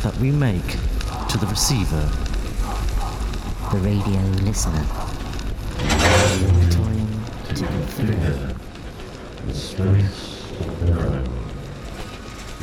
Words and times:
that 0.01 0.15
we 0.19 0.31
make 0.31 0.77
to 1.29 1.37
the 1.37 1.47
receiver, 1.47 2.09
the 3.71 3.77
radio 3.79 4.19
listener. 4.43 5.02
Time 7.87 8.07
to 8.07 8.13
influence. 9.47 10.33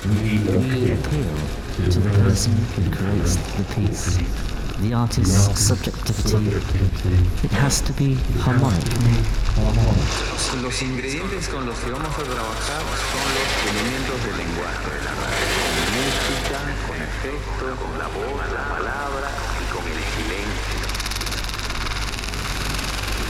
We 0.00 0.92
appeal 0.92 1.36
to 1.90 1.98
the 2.00 2.10
person 2.22 2.52
who 2.52 2.90
creates 2.90 3.36
the 3.36 3.64
piece, 3.74 4.18
the 4.80 4.94
artist's 4.94 5.60
subjectivity. 5.60 6.46
It 7.44 7.52
has 7.52 7.80
to 7.82 7.92
be 7.92 8.14
harmonic. 8.40 8.84
Los, 10.62 10.82
ingredientes 10.82 11.48
con 11.48 11.66
los 11.66 11.78
que 11.80 11.90
vamos 11.90 12.08
a 12.08 12.22
trabajar 12.22 12.82
son 13.12 13.26
los 13.36 13.48
elementos 13.68 14.24
del 14.24 14.36
lenguaje 14.38 14.90
la 15.04 15.12
música, 15.96 16.58
con 16.86 16.96
efectos, 16.96 17.78
con 17.78 17.98
la 17.98 18.08
voz, 18.08 18.40
la 18.52 18.64
palabra 18.68 19.30
y 19.60 19.64
con 19.72 19.84
el 19.86 20.00
silencio. 20.16 20.80
Es 22.96 23.24
radio. 23.24 23.29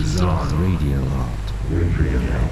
Radio 0.00 0.24
Art. 0.24 0.52
Radio 0.52 0.98
Art. 1.12 2.50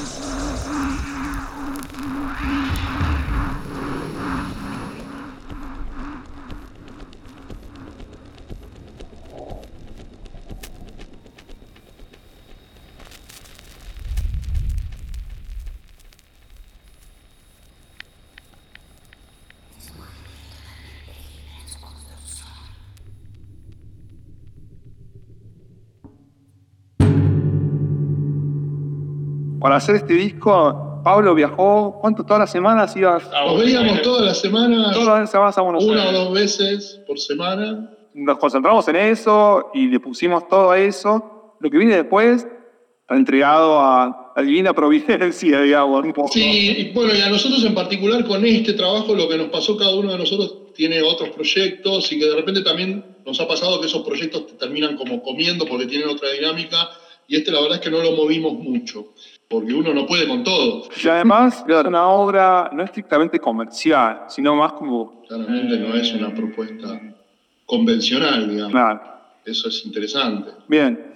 Para 29.61 29.75
hacer 29.75 29.95
este 29.97 30.15
disco, 30.15 31.01
Pablo 31.03 31.35
viajó, 31.35 31.99
¿cuánto? 32.01 32.23
¿Todas 32.23 32.39
las 32.41 32.51
semanas 32.51 32.95
ibas? 32.95 33.29
Nos 33.31 33.59
veíamos 33.59 34.01
todas 34.01 34.25
las 34.25 34.39
semanas, 34.41 34.91
Todas 34.93 35.19
las 35.19 35.29
semanas 35.29 35.57
a 35.57 35.61
Buenos 35.61 35.83
una 35.83 36.03
o 36.03 36.07
Aires. 36.07 36.13
dos 36.19 36.33
veces 36.33 37.01
por 37.05 37.19
semana. 37.19 37.91
Nos 38.15 38.37
concentramos 38.39 38.87
en 38.87 38.95
eso 38.95 39.69
y 39.75 39.87
le 39.87 39.99
pusimos 39.99 40.47
todo 40.47 40.71
a 40.71 40.79
eso. 40.79 41.55
Lo 41.59 41.69
que 41.69 41.77
viene 41.77 41.95
después 41.95 42.47
está 43.01 43.15
entregado 43.15 43.79
a, 43.79 44.33
a 44.35 44.41
divina 44.41 44.73
providencia, 44.73 45.61
digamos, 45.61 46.05
un 46.05 46.13
poco. 46.13 46.29
Sí, 46.33 46.75
y 46.77 46.91
bueno, 46.93 47.13
y 47.13 47.21
a 47.21 47.29
nosotros 47.29 47.63
en 47.63 47.75
particular 47.75 48.25
con 48.25 48.43
este 48.43 48.73
trabajo 48.73 49.13
lo 49.13 49.29
que 49.29 49.37
nos 49.37 49.49
pasó 49.49 49.77
cada 49.77 49.95
uno 49.95 50.11
de 50.11 50.17
nosotros 50.17 50.73
tiene 50.73 51.01
otros 51.03 51.29
proyectos 51.29 52.11
y 52.11 52.19
que 52.19 52.25
de 52.25 52.35
repente 52.35 52.61
también 52.61 53.05
nos 53.25 53.39
ha 53.39 53.47
pasado 53.47 53.79
que 53.79 53.85
esos 53.85 54.01
proyectos 54.01 54.47
te 54.47 54.53
terminan 54.53 54.97
como 54.97 55.21
comiendo 55.21 55.65
porque 55.65 55.85
tienen 55.85 56.09
otra 56.09 56.29
dinámica 56.31 56.89
y 57.27 57.35
este 57.35 57.51
la 57.51 57.61
verdad 57.61 57.77
es 57.77 57.83
que 57.83 57.91
no 57.91 58.01
lo 58.01 58.13
movimos 58.13 58.53
mucho 58.53 59.09
porque 59.51 59.73
uno 59.73 59.93
no 59.93 60.07
puede 60.07 60.25
con 60.27 60.43
todo. 60.43 60.83
Y 61.03 61.07
además, 61.09 61.65
es 61.67 61.85
una 61.85 62.07
obra 62.07 62.69
no 62.73 62.83
estrictamente 62.83 63.37
comercial, 63.37 64.23
sino 64.29 64.55
más 64.55 64.71
como. 64.73 65.21
Claramente 65.27 65.77
no 65.77 65.93
es 65.93 66.13
una 66.13 66.33
propuesta 66.33 66.99
convencional, 67.65 68.49
digamos. 68.49 68.73
Nada. 68.73 69.21
Eso 69.45 69.67
es 69.67 69.85
interesante. 69.85 70.51
Bien. 70.67 71.10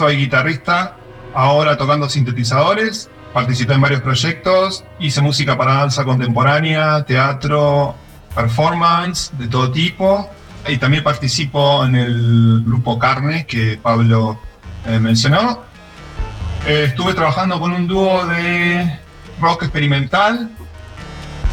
Soy 0.00 0.16
guitarrista, 0.16 0.96
ahora 1.34 1.76
tocando 1.76 2.08
sintetizadores, 2.08 3.10
participé 3.34 3.74
en 3.74 3.82
varios 3.82 4.00
proyectos, 4.00 4.82
hice 4.98 5.20
música 5.20 5.58
para 5.58 5.74
danza 5.74 6.06
contemporánea, 6.06 7.04
teatro, 7.04 7.94
performance 8.34 9.30
de 9.36 9.46
todo 9.46 9.70
tipo, 9.70 10.30
y 10.66 10.78
también 10.78 11.04
participo 11.04 11.84
en 11.84 11.96
el 11.96 12.62
grupo 12.64 12.98
Carne 12.98 13.44
que 13.44 13.78
Pablo 13.82 14.40
eh, 14.86 14.98
mencionó. 14.98 15.64
Eh, 16.66 16.84
estuve 16.86 17.12
trabajando 17.12 17.60
con 17.60 17.70
un 17.72 17.86
dúo 17.86 18.24
de 18.24 19.00
rock 19.38 19.64
experimental 19.64 20.50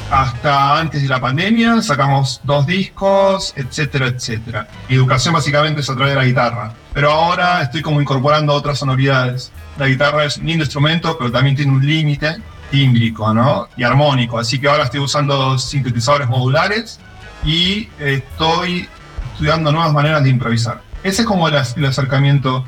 hasta 0.10 0.80
antes 0.80 1.02
de 1.02 1.08
la 1.08 1.20
pandemia, 1.20 1.82
sacamos 1.82 2.40
dos 2.44 2.66
discos, 2.66 3.54
etcétera, 3.56 4.08
etcétera. 4.08 4.68
Mi 4.90 4.96
educación 4.96 5.34
básicamente 5.34 5.82
es 5.82 5.90
a 5.90 5.96
través 5.96 6.14
de 6.14 6.20
la 6.20 6.26
guitarra, 6.26 6.74
pero 6.94 7.12
ahora 7.12 7.62
estoy 7.62 7.82
como 7.82 8.02
incorporando 8.02 8.54
otras 8.54 8.80
sonoridades. 8.80 9.52
La 9.78 9.88
guitarra 9.88 10.26
es 10.26 10.38
un 10.38 10.46
lindo 10.46 10.64
instrumento, 10.64 11.18
pero 11.18 11.32
también 11.32 11.56
tiene 11.56 11.72
un 11.72 11.86
límite 11.86 12.38
tímbrico 12.72 13.34
¿no? 13.34 13.68
y 13.78 13.84
armónico, 13.84 14.40
así 14.40 14.60
que 14.60 14.68
ahora 14.68 14.84
estoy 14.84 15.00
usando 15.00 15.58
sintetizadores 15.58 16.28
modulares 16.28 17.00
y 17.44 17.90
estoy 18.00 18.88
estudiando 19.34 19.72
nuevas 19.72 19.94
maneras 19.94 20.24
de 20.24 20.30
improvisar. 20.30 20.82
Ese 21.04 21.22
es 21.22 21.28
como 21.28 21.48
el, 21.48 21.56
el 21.76 21.86
acercamiento, 21.86 22.66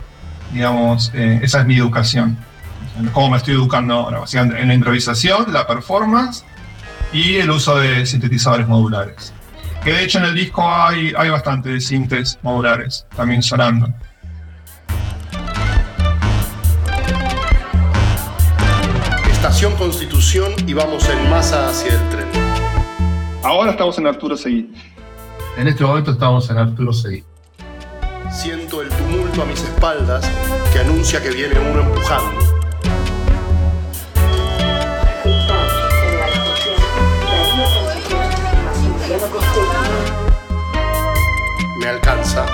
digamos, 0.54 1.12
eh, 1.14 1.40
esa 1.42 1.62
es 1.62 1.66
mi 1.66 1.78
educación, 1.78 2.38
cómo 3.14 3.32
me 3.32 3.38
estoy 3.38 3.56
educando 3.56 3.94
ahora, 3.94 4.20
básicamente 4.20 4.62
en 4.62 4.68
la 4.68 4.74
improvisación, 4.74 5.52
la 5.52 5.66
performance 5.66 6.46
y 7.12 7.38
el 7.38 7.50
uso 7.50 7.78
de 7.78 8.06
sintetizadores 8.06 8.68
modulares. 8.68 9.34
Que 9.84 9.94
de 9.94 10.04
hecho 10.04 10.20
en 10.20 10.26
el 10.26 10.36
disco 10.36 10.68
hay, 10.68 11.14
hay 11.18 11.30
bastante 11.30 11.70
de 11.70 11.82
sintes 11.82 12.38
modulares 12.42 13.06
también 13.16 13.42
sonando. 13.42 13.88
Estación 19.32 19.76
Constitución 19.78 20.54
y 20.68 20.74
vamos 20.74 21.08
en 21.10 21.30
masa 21.30 21.70
hacia 21.70 21.94
el 21.94 22.10
tren. 22.10 22.28
Ahora 23.44 23.72
estamos 23.72 23.98
en 23.98 24.08
Arturo 24.08 24.36
Seguí. 24.36 24.74
En 25.58 25.68
este 25.68 25.84
momento 25.84 26.12
estamos 26.12 26.50
en 26.50 26.58
Arturo 26.58 26.92
Seguí. 26.94 27.24
Siento 28.32 28.82
el 28.82 28.90
tumulto 28.90 29.42
a 29.42 29.46
mis 29.46 29.62
espaldas 29.64 30.30
que 30.72 30.80
anuncia 30.80 31.22
que 31.24 31.32
viene 31.32 31.58
uno 31.58 31.82
empujando. 31.82 32.59
Me 41.80 41.88
alcanza. 41.88 42.46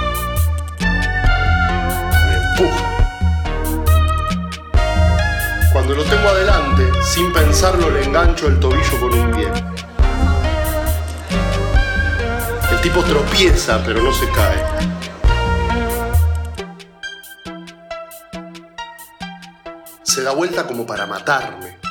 Me 0.79 2.35
empuja. 2.35 2.85
Cuando 5.73 5.95
lo 5.95 6.03
tengo 6.03 6.29
adelante, 6.29 6.83
sin 7.03 7.33
pensarlo 7.33 7.89
le 7.89 8.03
engancho 8.03 8.45
el 8.47 8.59
tobillo 8.59 8.99
con 8.99 9.13
un 9.13 9.31
pie. 9.31 9.47
El 12.71 12.81
tipo 12.81 13.01
tropieza, 13.01 13.81
pero 13.83 13.99
no 14.03 14.13
se 14.13 14.29
cae. 14.29 14.63
Se 20.03 20.21
da 20.21 20.33
vuelta 20.33 20.67
como 20.67 20.85
para 20.85 21.07
matarme. 21.07 21.84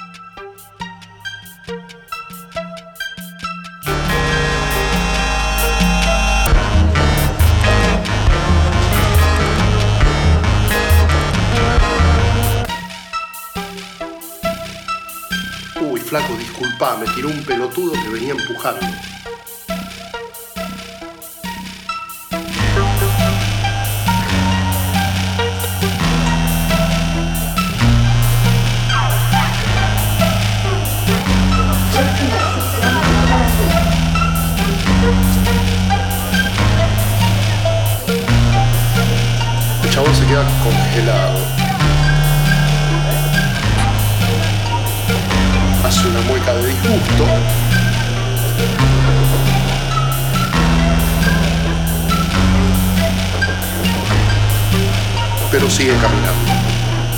Flaco, 16.15 16.37
disculpa, 16.37 16.97
me 16.97 17.07
tiró 17.13 17.29
un 17.29 17.43
pelotudo 17.45 17.93
que 17.93 18.09
venía 18.09 18.35
empujando. 18.35 18.87
El 39.83 39.91
chabón 39.91 40.15
se 40.15 40.27
queda 40.27 40.45
congelado. 40.63 41.44
Mueca 46.27 46.55
de 46.55 46.67
disgusto. 46.69 47.25
Pero 55.51 55.71
sigue 55.71 55.93
caminando. 55.97 56.53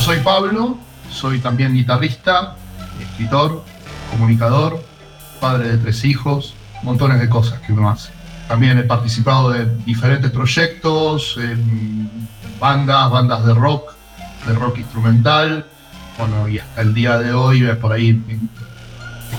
Soy 0.00 0.20
Pablo, 0.20 0.78
soy 1.10 1.38
también 1.40 1.74
guitarrista, 1.74 2.56
escritor, 3.00 3.64
comunicador, 4.10 4.82
padre 5.40 5.72
de 5.72 5.78
tres 5.78 6.04
hijos, 6.04 6.54
montones 6.82 7.20
de 7.20 7.28
cosas 7.28 7.60
que 7.60 7.72
uno 7.72 7.90
hace. 7.90 8.10
También 8.48 8.78
he 8.78 8.82
participado 8.82 9.50
de 9.50 9.66
diferentes 9.84 10.30
proyectos, 10.30 11.36
en 11.38 12.10
bandas, 12.60 13.10
bandas 13.10 13.44
de 13.44 13.54
rock, 13.54 13.94
de 14.46 14.54
rock 14.54 14.78
instrumental, 14.78 15.66
bueno, 16.18 16.48
y 16.48 16.58
hasta 16.58 16.80
el 16.82 16.94
día 16.94 17.18
de 17.18 17.32
hoy 17.32 17.66
por 17.80 17.92
ahí 17.92 18.22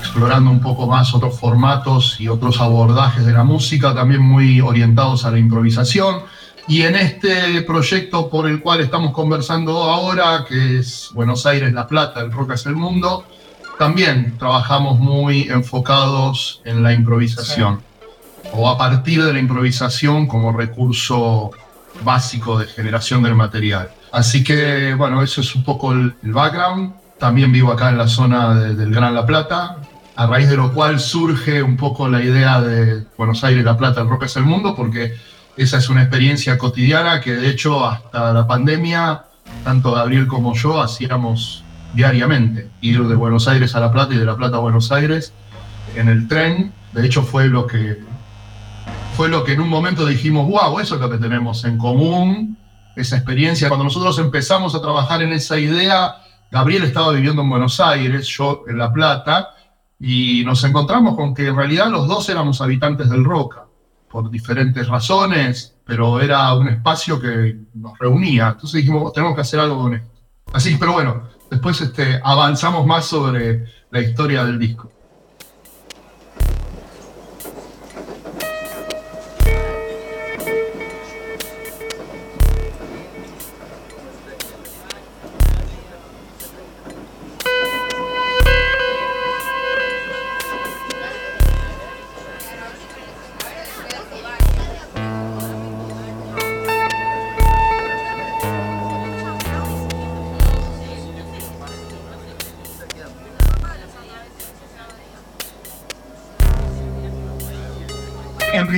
explorando 0.08 0.50
un 0.50 0.60
poco 0.60 0.86
más 0.86 1.14
otros 1.14 1.38
formatos 1.38 2.18
y 2.18 2.28
otros 2.28 2.60
abordajes 2.62 3.26
de 3.26 3.32
la 3.32 3.44
música, 3.44 3.94
también 3.94 4.22
muy 4.22 4.58
orientados 4.62 5.26
a 5.26 5.30
la 5.30 5.38
improvisación. 5.38 6.20
Y 6.66 6.82
en 6.82 6.96
este 6.96 7.60
proyecto 7.62 8.30
por 8.30 8.48
el 8.48 8.60
cual 8.60 8.80
estamos 8.80 9.12
conversando 9.12 9.82
ahora, 9.82 10.46
que 10.48 10.78
es 10.78 11.10
Buenos 11.14 11.44
Aires, 11.44 11.74
La 11.74 11.86
Plata, 11.86 12.20
el 12.20 12.32
rock 12.32 12.52
es 12.52 12.64
el 12.64 12.74
mundo, 12.74 13.24
también 13.78 14.36
trabajamos 14.38 14.98
muy 14.98 15.42
enfocados 15.42 16.62
en 16.64 16.82
la 16.82 16.94
improvisación, 16.94 17.80
o 18.54 18.68
a 18.68 18.78
partir 18.78 19.22
de 19.22 19.32
la 19.34 19.38
improvisación 19.38 20.26
como 20.26 20.52
recurso 20.52 21.50
básico 22.02 22.58
de 22.58 22.66
generación 22.66 23.22
del 23.22 23.34
material. 23.34 23.90
Así 24.10 24.42
que, 24.42 24.94
bueno, 24.94 25.22
eso 25.22 25.42
es 25.42 25.54
un 25.54 25.64
poco 25.64 25.92
el, 25.92 26.14
el 26.22 26.32
background. 26.32 26.94
También 27.18 27.50
vivo 27.50 27.72
acá 27.72 27.88
en 27.90 27.98
la 27.98 28.06
zona 28.06 28.54
de- 28.54 28.74
del 28.76 28.92
Gran 28.94 29.12
La 29.12 29.26
Plata, 29.26 29.76
a 30.18 30.26
raíz 30.26 30.48
de 30.48 30.56
lo 30.56 30.74
cual 30.74 30.98
surge 30.98 31.62
un 31.62 31.76
poco 31.76 32.08
la 32.08 32.20
idea 32.20 32.60
de 32.60 33.04
Buenos 33.16 33.44
Aires, 33.44 33.64
La 33.64 33.76
Plata, 33.76 34.00
el 34.00 34.08
rock 34.08 34.24
es 34.24 34.34
el 34.34 34.42
mundo, 34.42 34.74
porque 34.74 35.14
esa 35.56 35.78
es 35.78 35.88
una 35.90 36.02
experiencia 36.02 36.58
cotidiana 36.58 37.20
que 37.20 37.34
de 37.34 37.48
hecho 37.48 37.86
hasta 37.86 38.32
la 38.32 38.44
pandemia, 38.44 39.26
tanto 39.62 39.92
Gabriel 39.92 40.26
como 40.26 40.56
yo 40.56 40.82
hacíamos 40.82 41.62
diariamente, 41.94 42.68
ir 42.80 43.00
de 43.06 43.14
Buenos 43.14 43.46
Aires 43.46 43.76
a 43.76 43.80
La 43.80 43.92
Plata 43.92 44.12
y 44.12 44.18
de 44.18 44.24
La 44.24 44.34
Plata 44.34 44.56
a 44.56 44.58
Buenos 44.58 44.90
Aires 44.90 45.32
en 45.94 46.08
el 46.08 46.26
tren. 46.26 46.72
De 46.92 47.06
hecho 47.06 47.22
fue 47.22 47.46
lo 47.46 47.68
que 47.68 48.00
fue 49.16 49.28
lo 49.28 49.44
que 49.44 49.52
en 49.52 49.60
un 49.60 49.68
momento 49.68 50.04
dijimos, 50.04 50.48
wow, 50.50 50.80
eso 50.80 50.96
es 50.96 51.00
lo 51.00 51.08
que 51.08 51.18
tenemos 51.18 51.64
en 51.64 51.78
común, 51.78 52.58
esa 52.96 53.14
experiencia. 53.14 53.68
Cuando 53.68 53.84
nosotros 53.84 54.18
empezamos 54.18 54.74
a 54.74 54.82
trabajar 54.82 55.22
en 55.22 55.32
esa 55.32 55.60
idea, 55.60 56.16
Gabriel 56.50 56.82
estaba 56.82 57.12
viviendo 57.12 57.42
en 57.42 57.50
Buenos 57.50 57.78
Aires, 57.78 58.26
yo 58.26 58.64
en 58.66 58.78
La 58.78 58.92
Plata, 58.92 59.50
y 60.00 60.44
nos 60.44 60.62
encontramos 60.64 61.16
con 61.16 61.34
que 61.34 61.48
en 61.48 61.56
realidad 61.56 61.88
los 61.88 62.06
dos 62.06 62.28
éramos 62.28 62.60
habitantes 62.60 63.10
del 63.10 63.24
Roca, 63.24 63.66
por 64.10 64.30
diferentes 64.30 64.86
razones, 64.88 65.76
pero 65.84 66.20
era 66.20 66.54
un 66.54 66.68
espacio 66.68 67.20
que 67.20 67.56
nos 67.74 67.98
reunía. 67.98 68.48
Entonces 68.48 68.80
dijimos, 68.80 69.12
tenemos 69.12 69.34
que 69.34 69.40
hacer 69.42 69.60
algo 69.60 69.82
con 69.82 69.94
esto. 69.94 70.08
Así, 70.52 70.76
pero 70.78 70.92
bueno, 70.92 71.24
después 71.50 71.80
este, 71.80 72.20
avanzamos 72.22 72.86
más 72.86 73.06
sobre 73.06 73.64
la 73.90 74.00
historia 74.00 74.44
del 74.44 74.58
disco. 74.58 74.90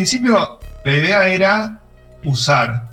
Principio, 0.00 0.58
la 0.82 0.92
idea 0.92 1.28
era 1.28 1.78
usar 2.24 2.88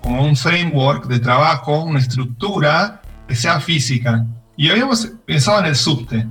como 0.00 0.24
un 0.24 0.36
framework 0.36 1.06
de 1.06 1.20
trabajo, 1.20 1.84
una 1.84 2.00
estructura 2.00 3.00
que 3.28 3.36
sea 3.36 3.60
física. 3.60 4.26
Y 4.56 4.68
habíamos 4.68 5.06
pensado 5.24 5.60
en 5.60 5.66
el 5.66 5.76
subte, 5.76 6.26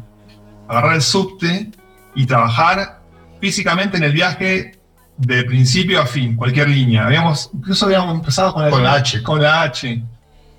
agarrar 0.67 0.95
el 0.95 1.01
subte 1.01 1.71
y 2.13 2.25
trabajar 2.25 2.99
físicamente 3.39 3.95
en 3.95 4.03
el 4.03 4.11
viaje 4.11 4.77
de 5.15 5.43
principio 5.45 6.01
a 6.01 6.05
fin, 6.05 6.35
cualquier 6.35 6.67
línea. 6.67 7.05
Habíamos, 7.05 7.49
incluso 7.53 7.85
habíamos 7.85 8.13
empezado 8.15 8.53
con, 8.53 8.65
el- 8.65 8.71
Con 8.71 8.83
la 8.83 8.93
H. 8.95 9.23
Con 9.23 9.41
la 9.41 9.61
H. 9.61 10.03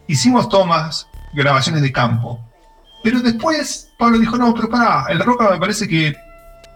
Hicimos 0.08 0.48
tomas, 0.48 1.06
grabaciones 1.34 1.82
de 1.82 1.92
campo. 1.92 2.40
Pero 3.04 3.20
después 3.20 3.90
Pablo 3.98 4.18
dijo, 4.18 4.38
no, 4.38 4.54
pero 4.54 4.70
pará, 4.70 5.04
el 5.10 5.18
roca 5.20 5.50
me 5.50 5.58
parece 5.58 5.86
que 5.86 6.14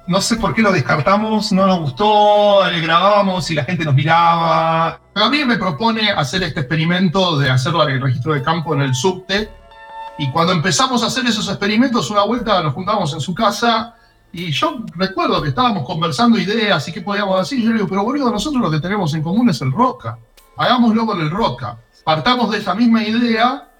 no 0.06 0.20
sé 0.20 0.36
por 0.36 0.54
qué 0.54 0.62
lo 0.62 0.70
descartamos, 0.70 1.50
no 1.52 1.66
nos 1.66 1.80
gustó, 1.80 2.68
le 2.70 2.80
grabábamos 2.80 3.50
y 3.50 3.54
la 3.54 3.64
gente 3.64 3.84
nos 3.84 3.94
miraba. 3.94 5.00
Gabriel 5.14 5.46
me 5.46 5.56
propone 5.56 6.10
hacer 6.10 6.42
este 6.44 6.60
experimento 6.60 7.36
de 7.38 7.50
hacer 7.50 7.74
el 7.88 8.00
registro 8.00 8.34
de 8.34 8.42
campo 8.42 8.74
en 8.74 8.82
el 8.82 8.94
subte. 8.94 9.50
Y 10.18 10.30
cuando 10.30 10.52
empezamos 10.52 11.02
a 11.02 11.06
hacer 11.06 11.26
esos 11.26 11.48
experimentos, 11.48 12.10
una 12.10 12.22
vuelta 12.22 12.62
nos 12.62 12.72
juntamos 12.72 13.12
en 13.14 13.20
su 13.20 13.34
casa. 13.34 13.94
Y 14.32 14.52
yo 14.52 14.84
recuerdo 14.94 15.42
que 15.42 15.48
estábamos 15.48 15.84
conversando 15.84 16.38
ideas 16.38 16.86
y 16.88 16.92
qué 16.92 17.00
podíamos 17.00 17.38
decir. 17.40 17.62
Yo 17.62 17.70
le 17.70 17.76
digo, 17.76 17.88
pero 17.88 18.04
boludo, 18.04 18.30
nosotros 18.30 18.62
lo 18.62 18.70
que 18.70 18.80
tenemos 18.80 19.12
en 19.14 19.22
común 19.22 19.48
es 19.50 19.60
el 19.60 19.72
roca. 19.72 20.18
Hagámoslo 20.56 21.04
con 21.04 21.20
el 21.20 21.30
roca. 21.30 21.78
Partamos 22.04 22.50
de 22.52 22.58
esa 22.58 22.74
misma 22.74 23.02
idea 23.02 23.70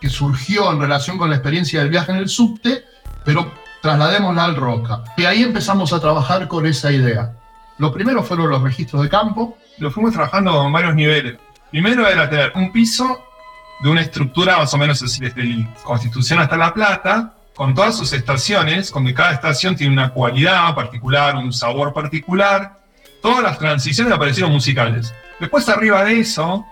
que 0.00 0.08
surgió 0.08 0.70
en 0.70 0.80
relación 0.80 1.18
con 1.18 1.30
la 1.30 1.36
experiencia 1.36 1.80
del 1.80 1.88
viaje 1.88 2.12
en 2.12 2.18
el 2.18 2.28
subte, 2.28 2.84
pero 3.24 3.50
trasladémosla 3.84 4.44
al 4.46 4.56
roca. 4.56 5.04
Y 5.14 5.26
ahí 5.26 5.42
empezamos 5.42 5.92
a 5.92 6.00
trabajar 6.00 6.48
con 6.48 6.64
esa 6.64 6.90
idea. 6.90 7.34
Lo 7.76 7.92
primero 7.92 8.22
fueron 8.22 8.48
los 8.48 8.62
registros 8.62 9.02
de 9.02 9.10
campo, 9.10 9.58
Lo 9.76 9.90
fuimos 9.90 10.14
trabajando 10.14 10.64
en 10.64 10.72
varios 10.72 10.94
niveles. 10.94 11.36
Primero 11.70 12.08
era 12.08 12.30
tener 12.30 12.52
un 12.54 12.72
piso 12.72 13.22
de 13.82 13.90
una 13.90 14.00
estructura 14.00 14.56
más 14.56 14.72
o 14.72 14.78
menos 14.78 15.02
así, 15.02 15.20
desde 15.20 15.68
Constitución 15.82 16.38
hasta 16.38 16.56
La 16.56 16.72
Plata, 16.72 17.34
con 17.54 17.74
todas 17.74 17.96
sus 17.98 18.12
estaciones, 18.14 18.90
donde 18.90 19.12
cada 19.12 19.32
estación 19.32 19.76
tiene 19.76 19.92
una 19.92 20.10
cualidad 20.10 20.74
particular, 20.74 21.36
un 21.36 21.52
sabor 21.52 21.92
particular. 21.92 22.78
Todas 23.20 23.42
las 23.42 23.58
transiciones 23.58 24.14
aparecieron 24.14 24.50
musicales. 24.52 25.12
Después, 25.40 25.68
arriba 25.68 26.04
de 26.04 26.20
eso, 26.20 26.64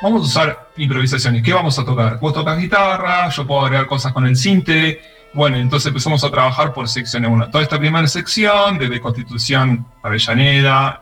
vamos 0.00 0.22
a 0.22 0.24
usar 0.24 0.68
improvisaciones. 0.78 1.42
¿Qué 1.42 1.52
vamos 1.52 1.78
a 1.78 1.84
tocar? 1.84 2.18
Vos 2.20 2.32
tocas 2.32 2.58
guitarra, 2.58 3.28
yo 3.28 3.46
puedo 3.46 3.66
agregar 3.66 3.86
cosas 3.86 4.14
con 4.14 4.26
el 4.26 4.36
cinte. 4.36 5.02
Bueno, 5.34 5.56
entonces 5.56 5.86
empezamos 5.88 6.22
a 6.24 6.30
trabajar 6.30 6.74
por 6.74 6.88
secciones. 6.88 7.30
Una, 7.30 7.50
toda 7.50 7.64
esta 7.64 7.78
primera 7.78 8.06
sección, 8.06 8.78
desde 8.78 9.00
Constitución, 9.00 9.86
Avellaneda. 10.02 11.00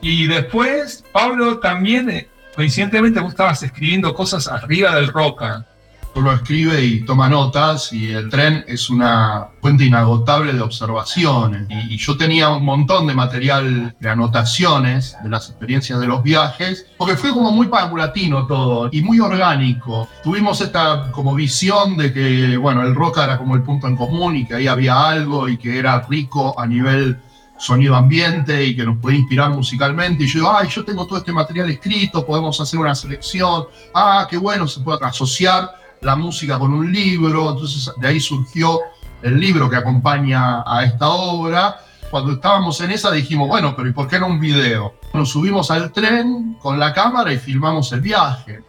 Y 0.00 0.26
después, 0.26 1.04
Pablo 1.12 1.58
también, 1.58 2.10
eh, 2.10 2.28
coincidentemente, 2.54 3.20
vos 3.20 3.32
estabas 3.32 3.62
escribiendo 3.62 4.14
cosas 4.14 4.46
arriba 4.48 4.94
del 4.94 5.08
roca. 5.08 5.66
Uno 6.14 6.32
escribe 6.32 6.84
y 6.84 7.00
toma 7.04 7.28
notas 7.28 7.92
y 7.92 8.10
el 8.10 8.28
tren 8.28 8.64
es 8.66 8.90
una 8.90 9.48
fuente 9.60 9.84
inagotable 9.84 10.52
de 10.52 10.60
observaciones. 10.60 11.66
Y, 11.70 11.96
yo 11.96 12.16
tenía 12.16 12.50
un 12.50 12.64
montón 12.64 13.06
de 13.06 13.14
material 13.14 13.94
de 13.98 14.08
anotaciones 14.10 15.16
de 15.22 15.28
las 15.28 15.48
experiencias 15.50 16.00
de 16.00 16.06
los 16.06 16.22
viajes, 16.22 16.86
porque 16.96 17.16
fue 17.16 17.30
como 17.30 17.52
muy 17.52 17.68
paulatino 17.68 18.46
todo 18.46 18.88
y 18.92 19.02
muy 19.02 19.20
orgánico. 19.20 20.08
Tuvimos 20.22 20.60
esta 20.60 21.10
como 21.12 21.34
visión 21.34 21.96
de 21.96 22.12
que, 22.12 22.56
bueno, 22.56 22.82
el 22.82 22.94
rock 22.94 23.18
era 23.18 23.38
como 23.38 23.54
el 23.54 23.62
punto 23.62 23.86
en 23.86 23.96
común 23.96 24.36
y 24.36 24.46
que 24.46 24.56
ahí 24.56 24.66
había 24.66 25.08
algo 25.08 25.48
y 25.48 25.56
que 25.56 25.78
era 25.78 26.00
rico 26.08 26.58
a 26.58 26.66
nivel 26.66 27.20
sonido 27.56 27.94
ambiente 27.94 28.64
y 28.64 28.74
que 28.74 28.84
nos 28.84 28.98
puede 28.98 29.16
inspirar 29.16 29.50
musicalmente. 29.50 30.24
Y 30.24 30.26
yo 30.26 30.40
digo, 30.40 30.52
ay, 30.56 30.68
yo 30.68 30.84
tengo 30.84 31.06
todo 31.06 31.18
este 31.18 31.32
material 31.32 31.70
escrito, 31.70 32.26
podemos 32.26 32.60
hacer 32.60 32.80
una 32.80 32.94
selección. 32.94 33.66
Ah, 33.94 34.26
qué 34.28 34.36
bueno, 34.36 34.66
se 34.66 34.80
puede 34.80 34.98
asociar 35.02 35.81
la 36.02 36.16
música 36.16 36.58
con 36.58 36.72
un 36.72 36.92
libro. 36.92 37.50
Entonces 37.52 37.92
de 37.96 38.08
ahí 38.08 38.20
surgió 38.20 38.80
el 39.22 39.38
libro 39.40 39.70
que 39.70 39.76
acompaña 39.76 40.62
a 40.66 40.84
esta 40.84 41.08
obra. 41.08 41.76
Cuando 42.10 42.32
estábamos 42.32 42.80
en 42.82 42.90
esa 42.90 43.10
dijimos, 43.10 43.48
bueno, 43.48 43.74
pero 43.74 43.88
¿y 43.88 43.92
por 43.92 44.06
qué 44.06 44.18
no 44.18 44.26
un 44.26 44.38
video? 44.40 44.94
Nos 45.14 45.30
subimos 45.30 45.70
al 45.70 45.92
tren 45.92 46.56
con 46.60 46.78
la 46.78 46.92
cámara 46.92 47.32
y 47.32 47.38
filmamos 47.38 47.90
el 47.92 48.00
viaje. 48.02 48.62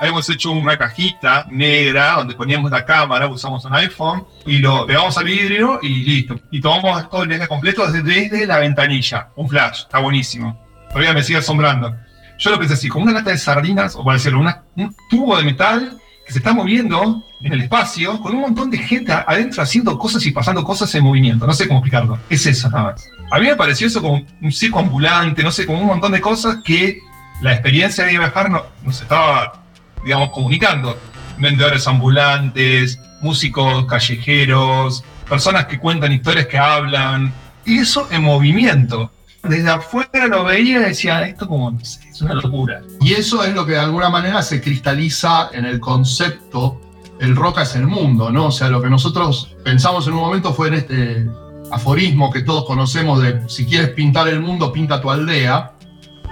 Habíamos 0.00 0.28
hecho 0.30 0.50
una 0.52 0.78
cajita 0.78 1.46
negra 1.50 2.12
donde 2.16 2.34
poníamos 2.34 2.70
la 2.70 2.84
cámara, 2.86 3.26
usamos 3.28 3.64
un 3.66 3.74
iPhone 3.74 4.24
y 4.46 4.58
lo 4.58 4.86
pegamos 4.86 5.16
al 5.18 5.24
vidrio 5.24 5.78
y 5.82 5.88
listo. 6.04 6.40
Y 6.50 6.60
tomamos 6.60 7.08
todo 7.10 7.22
el 7.22 7.28
viaje 7.28 7.46
completo 7.46 7.86
desde, 7.86 8.02
desde 8.02 8.46
la 8.46 8.58
ventanilla. 8.58 9.28
Un 9.36 9.48
flash, 9.48 9.80
está 9.82 9.98
buenísimo. 9.98 10.58
Todavía 10.88 11.12
me 11.12 11.22
sigue 11.22 11.38
asombrando. 11.38 11.94
Yo 12.38 12.50
lo 12.50 12.58
pensé 12.58 12.74
así, 12.74 12.88
como 12.88 13.04
una 13.04 13.12
lata 13.12 13.30
de 13.30 13.36
sardinas, 13.38 13.94
o 13.94 14.02
para 14.02 14.16
decirlo, 14.16 14.40
una- 14.40 14.62
un 14.76 14.94
tubo 15.10 15.36
de 15.36 15.44
metal 15.44 15.98
se 16.32 16.38
está 16.38 16.52
moviendo 16.52 17.22
en 17.40 17.52
el 17.52 17.62
espacio 17.62 18.20
con 18.20 18.34
un 18.34 18.40
montón 18.42 18.70
de 18.70 18.78
gente 18.78 19.12
adentro 19.12 19.62
haciendo 19.62 19.98
cosas 19.98 20.24
y 20.26 20.30
pasando 20.30 20.62
cosas 20.64 20.94
en 20.94 21.04
movimiento. 21.04 21.46
No 21.46 21.52
sé 21.54 21.66
cómo 21.68 21.80
explicarlo. 21.80 22.18
Es 22.28 22.46
eso 22.46 22.68
nada 22.70 22.84
más. 22.92 23.08
A 23.30 23.38
mí 23.38 23.46
me 23.46 23.56
pareció 23.56 23.86
eso 23.86 24.02
como 24.02 24.24
un 24.42 24.52
circo 24.52 24.78
ambulante, 24.80 25.42
no 25.42 25.50
sé, 25.50 25.66
como 25.66 25.80
un 25.80 25.86
montón 25.86 26.12
de 26.12 26.20
cosas 26.20 26.58
que 26.64 26.98
la 27.42 27.52
experiencia 27.52 28.04
de 28.04 28.18
viajar 28.18 28.50
no- 28.50 28.64
nos 28.84 29.00
estaba 29.00 29.64
digamos, 30.04 30.30
comunicando. 30.30 30.98
Vendedores 31.38 31.86
ambulantes, 31.86 32.98
músicos 33.22 33.86
callejeros, 33.86 35.04
personas 35.28 35.66
que 35.66 35.78
cuentan 35.78 36.12
historias 36.12 36.46
que 36.46 36.58
hablan. 36.58 37.32
Y 37.64 37.78
eso 37.78 38.08
en 38.10 38.22
movimiento. 38.22 39.10
Desde 39.42 39.70
afuera 39.70 40.26
lo 40.26 40.44
veía 40.44 40.80
y 40.80 40.84
decía, 40.84 41.26
esto 41.26 41.48
como, 41.48 41.70
es 41.80 42.00
una 42.20 42.34
locura. 42.34 42.82
Y 43.00 43.14
eso 43.14 43.42
es 43.44 43.54
lo 43.54 43.64
que 43.64 43.72
de 43.72 43.78
alguna 43.78 44.10
manera 44.10 44.42
se 44.42 44.60
cristaliza 44.60 45.50
en 45.52 45.64
el 45.64 45.80
concepto 45.80 46.80
el 47.20 47.36
roca 47.36 47.62
es 47.62 47.76
el 47.76 47.86
mundo, 47.86 48.30
¿no? 48.30 48.46
O 48.46 48.50
sea, 48.50 48.68
lo 48.68 48.80
que 48.80 48.88
nosotros 48.88 49.54
pensamos 49.62 50.06
en 50.06 50.14
un 50.14 50.20
momento 50.20 50.54
fue 50.54 50.68
en 50.68 50.74
este 50.74 51.30
aforismo 51.70 52.32
que 52.32 52.40
todos 52.40 52.64
conocemos 52.64 53.22
de 53.22 53.46
si 53.48 53.66
quieres 53.66 53.90
pintar 53.90 54.26
el 54.28 54.40
mundo, 54.40 54.72
pinta 54.72 55.00
tu 55.00 55.10
aldea. 55.10 55.74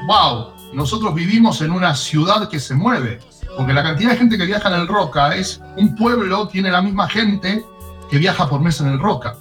¡Wow! 0.06 0.54
Nosotros 0.72 1.14
vivimos 1.14 1.60
en 1.60 1.72
una 1.72 1.94
ciudad 1.94 2.48
que 2.48 2.58
se 2.58 2.74
mueve, 2.74 3.20
porque 3.56 3.74
la 3.74 3.82
cantidad 3.82 4.12
de 4.12 4.16
gente 4.16 4.38
que 4.38 4.46
viaja 4.46 4.68
en 4.68 4.80
el 4.80 4.88
roca 4.88 5.36
es 5.36 5.60
un 5.76 5.94
pueblo, 5.94 6.48
tiene 6.48 6.70
la 6.70 6.80
misma 6.80 7.06
gente 7.08 7.62
que 8.10 8.16
viaja 8.16 8.48
por 8.48 8.60
mes 8.60 8.80
en 8.80 8.88
el 8.88 8.98
roca. 8.98 9.36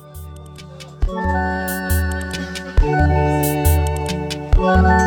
El 4.67 5.06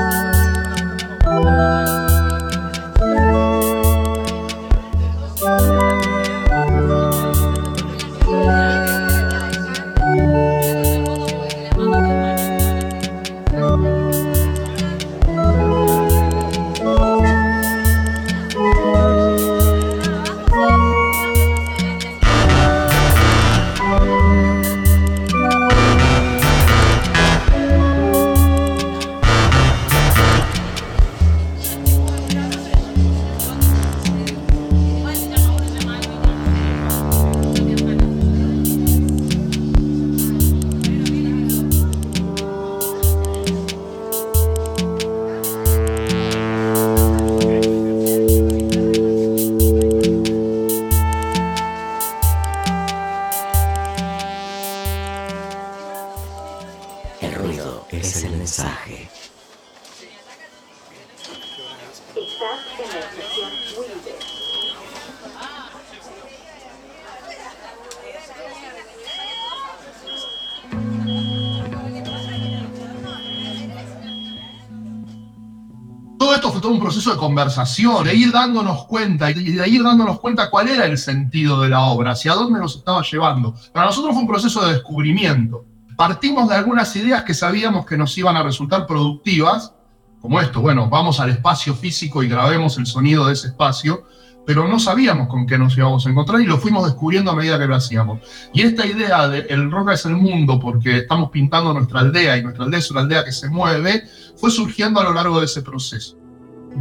proceso 77.00 77.14
de 77.14 77.18
conversación, 77.18 78.04
de 78.04 78.14
ir 78.14 78.30
dándonos 78.30 78.84
cuenta 78.84 79.30
y 79.30 79.34
de 79.52 79.68
ir 79.68 79.82
dándonos 79.82 80.20
cuenta 80.20 80.50
cuál 80.50 80.68
era 80.68 80.84
el 80.84 80.98
sentido 80.98 81.62
de 81.62 81.70
la 81.70 81.80
obra, 81.80 82.12
hacia 82.12 82.34
dónde 82.34 82.60
nos 82.60 82.76
estaba 82.76 83.02
llevando. 83.02 83.54
Para 83.72 83.86
nosotros 83.86 84.12
fue 84.12 84.22
un 84.22 84.28
proceso 84.28 84.66
de 84.66 84.74
descubrimiento. 84.74 85.64
Partimos 85.96 86.48
de 86.48 86.56
algunas 86.56 86.94
ideas 86.96 87.22
que 87.24 87.32
sabíamos 87.32 87.86
que 87.86 87.96
nos 87.96 88.16
iban 88.18 88.36
a 88.36 88.42
resultar 88.42 88.86
productivas 88.86 89.72
como 90.20 90.38
esto, 90.38 90.60
bueno, 90.60 90.90
vamos 90.90 91.18
al 91.18 91.30
espacio 91.30 91.74
físico 91.74 92.22
y 92.22 92.28
grabemos 92.28 92.76
el 92.76 92.84
sonido 92.84 93.26
de 93.26 93.32
ese 93.32 93.48
espacio, 93.48 94.04
pero 94.46 94.68
no 94.68 94.78
sabíamos 94.78 95.28
con 95.28 95.46
qué 95.46 95.56
nos 95.56 95.74
íbamos 95.78 96.06
a 96.06 96.10
encontrar 96.10 96.42
y 96.42 96.44
lo 96.44 96.58
fuimos 96.58 96.84
descubriendo 96.84 97.30
a 97.30 97.34
medida 97.34 97.58
que 97.58 97.66
lo 97.66 97.74
hacíamos. 97.74 98.20
Y 98.52 98.60
esta 98.60 98.84
idea 98.84 99.26
de 99.28 99.46
el 99.48 99.70
rock 99.70 99.92
es 99.92 100.04
el 100.04 100.16
mundo 100.16 100.60
porque 100.60 100.98
estamos 100.98 101.30
pintando 101.30 101.72
nuestra 101.72 102.00
aldea 102.00 102.36
y 102.36 102.42
nuestra 102.42 102.64
aldea 102.64 102.80
es 102.80 102.90
una 102.90 103.00
aldea 103.00 103.24
que 103.24 103.32
se 103.32 103.48
mueve, 103.48 104.04
fue 104.36 104.50
surgiendo 104.50 105.00
a 105.00 105.04
lo 105.04 105.14
largo 105.14 105.38
de 105.38 105.46
ese 105.46 105.62
proceso. 105.62 106.19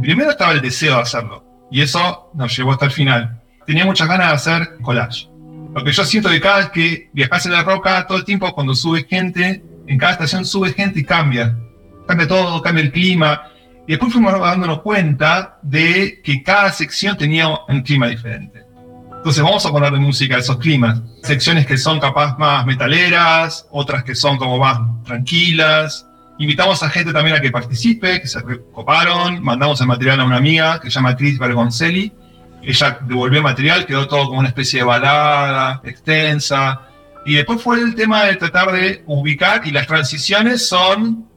Primero 0.00 0.30
estaba 0.30 0.52
el 0.52 0.60
deseo 0.60 0.96
de 0.96 1.02
hacerlo, 1.02 1.44
y 1.70 1.82
eso 1.82 2.30
nos 2.34 2.56
llevó 2.56 2.72
hasta 2.72 2.86
el 2.86 2.90
final. 2.90 3.40
Tenía 3.66 3.84
muchas 3.84 4.08
ganas 4.08 4.28
de 4.28 4.34
hacer 4.34 4.78
collage. 4.82 5.28
Lo 5.74 5.84
que 5.84 5.92
yo 5.92 6.04
siento 6.04 6.28
de 6.28 6.40
cada 6.40 6.58
vez 6.58 6.70
que 6.70 7.10
viajas 7.12 7.46
en 7.46 7.52
la 7.52 7.62
roca, 7.62 8.06
todo 8.06 8.18
el 8.18 8.24
tiempo 8.24 8.52
cuando 8.52 8.74
sube 8.74 9.06
gente, 9.08 9.62
en 9.86 9.98
cada 9.98 10.12
estación 10.12 10.44
sube 10.44 10.72
gente 10.72 11.00
y 11.00 11.04
cambia. 11.04 11.56
Cambia 12.06 12.26
todo, 12.26 12.60
cambia 12.62 12.82
el 12.82 12.90
clima. 12.90 13.42
Y 13.86 13.92
después 13.92 14.12
fuimos 14.12 14.32
dándonos 14.40 14.82
cuenta 14.82 15.58
de 15.62 16.20
que 16.24 16.42
cada 16.42 16.72
sección 16.72 17.16
tenía 17.16 17.48
un 17.68 17.82
clima 17.82 18.08
diferente. 18.08 18.64
Entonces 19.16 19.42
vamos 19.42 19.64
a 19.66 19.70
ponerle 19.70 19.98
música 19.98 20.36
a 20.36 20.38
esos 20.38 20.56
climas. 20.58 21.02
Secciones 21.22 21.66
que 21.66 21.76
son 21.76 22.00
capaz 22.00 22.36
más 22.38 22.66
metaleras, 22.66 23.68
otras 23.70 24.02
que 24.02 24.14
son 24.14 24.38
como 24.38 24.58
más 24.58 24.80
tranquilas. 25.04 26.06
Invitamos 26.40 26.82
a 26.82 26.88
gente 26.88 27.12
también 27.12 27.36
a 27.36 27.40
que 27.42 27.50
participe, 27.50 28.18
que 28.18 28.26
se 28.26 28.40
recoparon. 28.40 29.42
Mandamos 29.42 29.78
el 29.82 29.86
material 29.86 30.20
a 30.20 30.24
una 30.24 30.38
amiga 30.38 30.80
que 30.80 30.88
se 30.88 30.94
llama 30.94 31.14
Chris 31.14 31.38
Bergoncelli. 31.38 32.14
Ella 32.62 32.98
devolvió 33.02 33.36
el 33.36 33.44
material, 33.44 33.84
quedó 33.84 34.08
todo 34.08 34.24
como 34.24 34.38
una 34.38 34.48
especie 34.48 34.80
de 34.80 34.86
balada 34.86 35.82
extensa. 35.84 36.80
Y 37.26 37.34
después 37.34 37.60
fue 37.62 37.82
el 37.82 37.94
tema 37.94 38.24
de 38.24 38.36
tratar 38.36 38.72
de 38.72 39.04
ubicar, 39.06 39.66
y 39.66 39.70
las 39.70 39.86
transiciones 39.86 40.66
son 40.66 41.28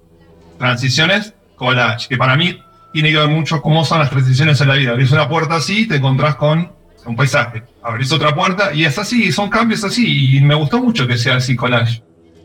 transiciones 0.58 1.34
collage, 1.58 2.08
que 2.08 2.16
para 2.16 2.38
mí 2.38 2.58
tiene 2.94 3.12
que 3.12 3.18
ver 3.18 3.28
mucho 3.28 3.62
cómo 3.62 3.84
son 3.84 4.00
las 4.00 4.10
transiciones 4.10 4.62
en 4.62 4.70
la 4.70 4.76
vida. 4.76 4.92
Abrís 4.92 5.12
una 5.12 5.28
puerta 5.28 5.56
así, 5.56 5.86
te 5.86 5.98
encontrás 5.98 6.38
con 6.38 6.72
un 7.06 7.16
paisaje. 7.18 7.63
Abrís 7.84 8.10
otra 8.13 8.34
puerta 8.34 8.74
y 8.74 8.86
es 8.86 8.98
así, 8.98 9.34
son 9.34 9.50
cambios 9.50 9.84
así. 9.84 10.38
Y 10.38 10.39
me 10.39 10.56
gustó 10.56 10.82
mucho 10.82 11.06
que 11.06 11.18
sea 11.18 11.36
así 11.36 11.58
collage. 11.58 12.02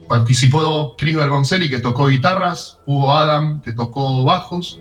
Participó 0.08 0.96
Chris 0.96 1.16
Bergoncelli, 1.16 1.68
que 1.68 1.80
tocó 1.80 2.08
guitarras, 2.08 2.78
Hugo 2.86 3.12
Adam, 3.12 3.60
que 3.60 3.72
tocó 3.72 4.24
bajos, 4.24 4.80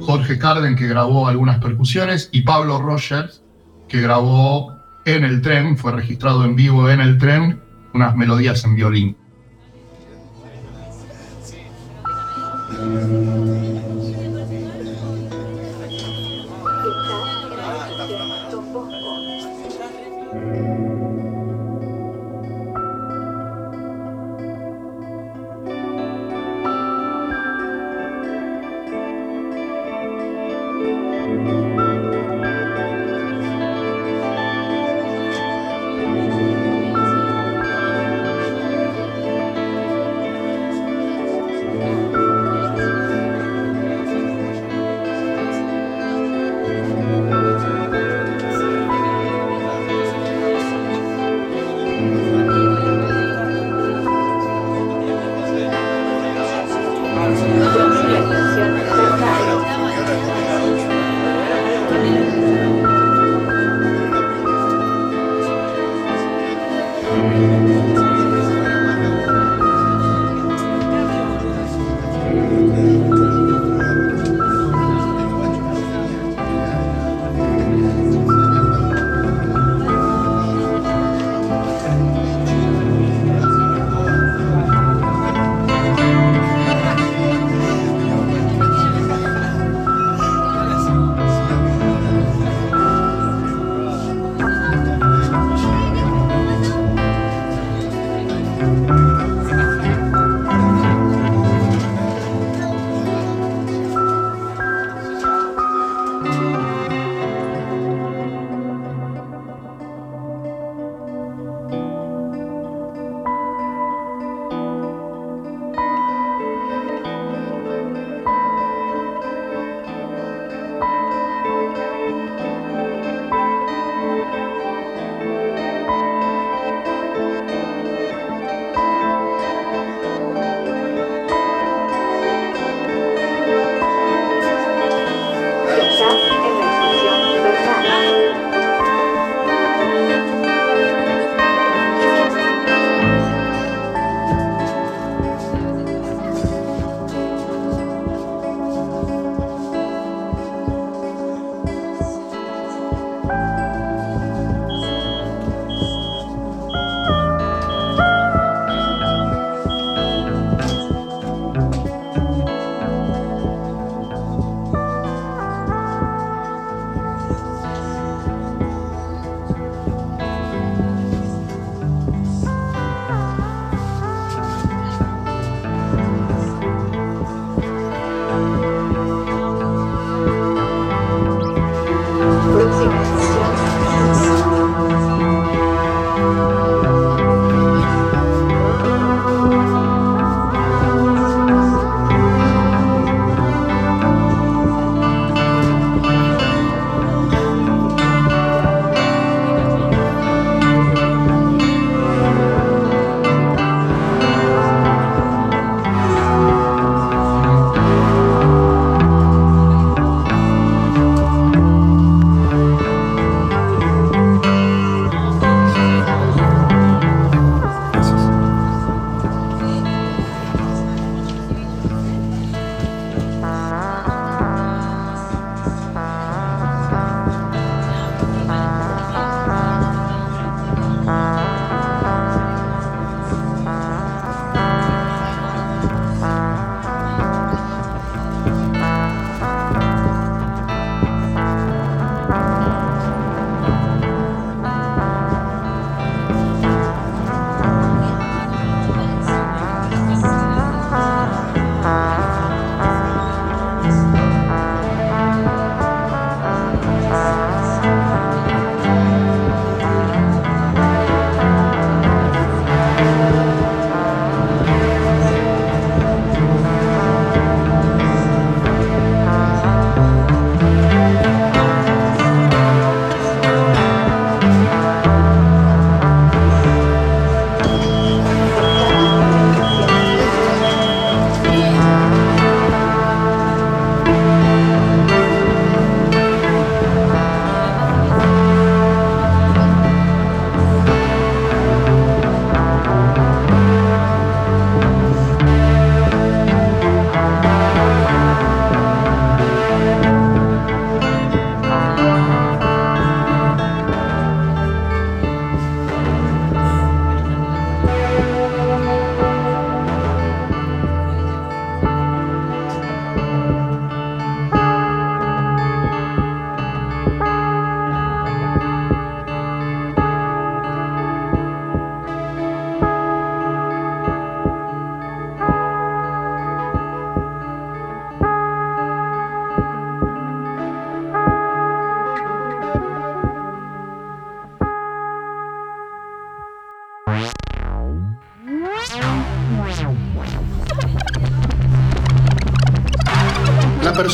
Jorge 0.00 0.38
Carden, 0.38 0.76
que 0.76 0.88
grabó 0.88 1.28
algunas 1.28 1.58
percusiones, 1.58 2.30
y 2.32 2.42
Pablo 2.42 2.78
Rogers, 2.78 3.42
que 3.88 4.00
grabó 4.00 4.74
en 5.04 5.24
el 5.24 5.42
tren, 5.42 5.76
fue 5.76 5.92
registrado 5.92 6.44
en 6.44 6.56
vivo 6.56 6.88
en 6.88 7.00
el 7.00 7.18
tren, 7.18 7.60
unas 7.92 8.16
melodías 8.16 8.64
en 8.64 8.74
violín. 8.74 9.16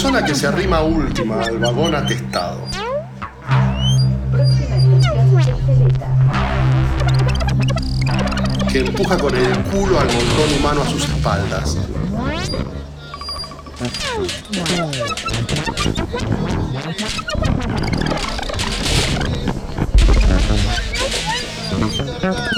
Persona 0.08 0.26
que 0.26 0.34
se 0.34 0.46
arrima 0.46 0.80
última 0.80 1.42
al 1.42 1.58
vagón 1.58 1.94
atestado. 1.94 2.66
Que 8.72 8.80
empuja 8.80 9.18
con 9.18 9.36
el 9.36 9.58
culo 9.64 10.00
al 10.00 10.06
montón 10.06 10.58
humano 10.58 10.82
a 10.82 10.86
sus 10.86 11.04
espaldas. 11.04 11.76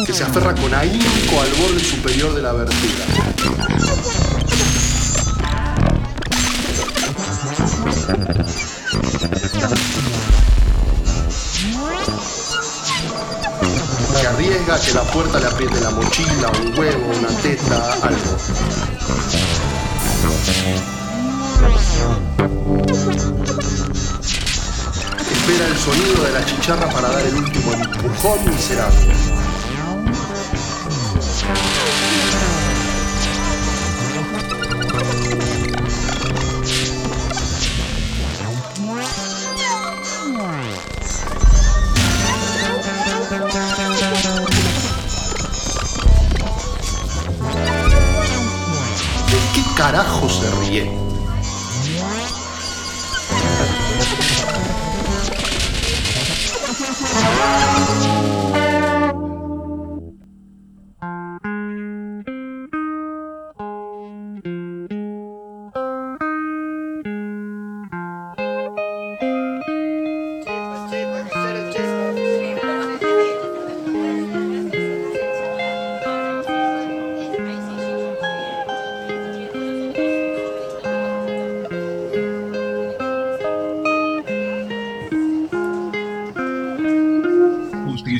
Que 0.06 0.12
se 0.12 0.22
aferra 0.22 0.54
con 0.54 0.72
ahínco 0.72 1.40
al 1.40 1.52
borde 1.54 1.80
superior 1.80 2.34
de 2.34 2.42
la 2.42 2.50
abertura. 2.50 4.29
Que 14.20 14.26
arriesga 14.26 14.80
que 14.80 14.92
la 14.94 15.02
puerta 15.02 15.38
le 15.38 15.46
apriete 15.46 15.80
la 15.80 15.90
mochila, 15.90 16.50
un 16.60 16.78
huevo, 16.78 17.12
una 17.18 17.28
teta, 17.40 17.92
algo. 18.02 18.36
Espera 25.30 25.66
el 25.66 25.78
sonido 25.78 26.24
de 26.24 26.32
la 26.32 26.44
chicharra 26.44 26.88
para 26.90 27.10
dar 27.10 27.22
el 27.26 27.36
último 27.36 27.72
empujón 27.74 28.44
miserable. 28.46 29.29
yet. 50.70 50.99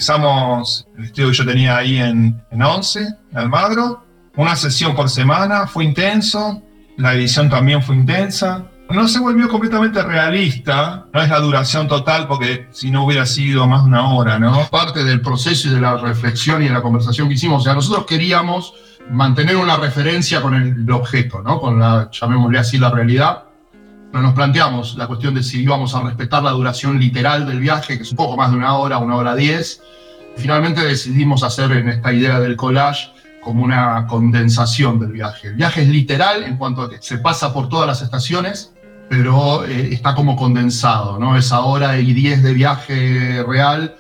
Utilizamos 0.01 0.87
el 0.97 1.05
estudio 1.05 1.29
que 1.29 1.35
yo 1.35 1.45
tenía 1.45 1.77
ahí 1.77 1.99
en, 1.99 2.43
en 2.51 2.63
11, 2.63 3.01
en 3.33 3.37
Almagro. 3.37 4.03
Una 4.35 4.57
sesión 4.57 4.97
por 4.97 5.11
semana, 5.11 5.67
fue 5.67 5.85
intenso. 5.85 6.63
La 6.97 7.13
edición 7.13 7.51
también 7.51 7.83
fue 7.83 7.97
intensa. 7.97 8.65
No 8.89 9.07
se 9.09 9.19
volvió 9.19 9.47
completamente 9.51 10.03
realista, 10.03 11.05
no 11.13 11.21
es 11.21 11.29
la 11.29 11.39
duración 11.39 11.87
total 11.87 12.27
porque 12.29 12.67
si 12.71 12.91
no 12.91 13.05
hubiera 13.05 13.27
sido 13.27 13.67
más 13.67 13.83
de 13.83 13.89
una 13.89 14.15
hora, 14.15 14.39
¿no? 14.39 14.71
Parte 14.71 15.05
del 15.05 15.21
proceso 15.21 15.69
y 15.69 15.73
de 15.73 15.83
la 15.83 15.99
reflexión 15.99 16.63
y 16.63 16.69
de 16.69 16.73
la 16.73 16.81
conversación 16.81 17.29
que 17.29 17.35
hicimos, 17.35 17.61
o 17.61 17.65
sea, 17.65 17.75
nosotros 17.75 18.07
queríamos 18.07 18.73
mantener 19.11 19.59
una 19.59 19.77
referencia 19.77 20.41
con 20.41 20.55
el 20.55 20.91
objeto, 20.91 21.43
¿no? 21.43 21.61
Con 21.61 21.79
la, 21.79 22.09
llamémosle 22.11 22.59
así, 22.59 22.79
la 22.79 22.91
realidad. 22.91 23.45
Pero 24.11 24.23
nos 24.23 24.35
planteamos 24.35 24.97
la 24.97 25.07
cuestión 25.07 25.35
de 25.35 25.43
si 25.43 25.63
íbamos 25.63 25.95
a 25.95 26.03
respetar 26.03 26.43
la 26.43 26.51
duración 26.51 26.99
literal 26.99 27.47
del 27.47 27.61
viaje, 27.61 27.97
que 27.97 28.03
es 28.03 28.11
un 28.11 28.17
poco 28.17 28.37
más 28.37 28.51
de 28.51 28.57
una 28.57 28.75
hora, 28.77 28.99
una 28.99 29.17
hora 29.17 29.37
diez. 29.37 29.83
Finalmente 30.37 30.83
decidimos 30.83 31.43
hacer 31.43 31.71
en 31.73 31.89
esta 31.89 32.13
idea 32.13 32.41
del 32.41 32.57
collage 32.57 33.11
como 33.41 33.65
una 33.65 34.07
condensación 34.07 34.99
del 34.99 35.13
viaje. 35.13 35.49
El 35.49 35.55
viaje 35.55 35.83
es 35.83 35.89
literal 35.89 36.43
en 36.43 36.57
cuanto 36.57 36.83
a 36.83 36.91
que 36.91 36.99
se 37.01 37.19
pasa 37.19 37.53
por 37.53 37.69
todas 37.69 37.87
las 37.87 38.03
estaciones, 38.03 38.73
pero 39.09 39.65
eh, 39.65 39.93
está 39.93 40.15
como 40.15 40.37
condensado, 40.37 41.19
¿no? 41.19 41.37
Esa 41.37 41.61
hora 41.61 41.99
y 41.99 42.13
diez 42.13 42.43
de 42.43 42.55
viaje 42.55 43.43
real 43.47 43.97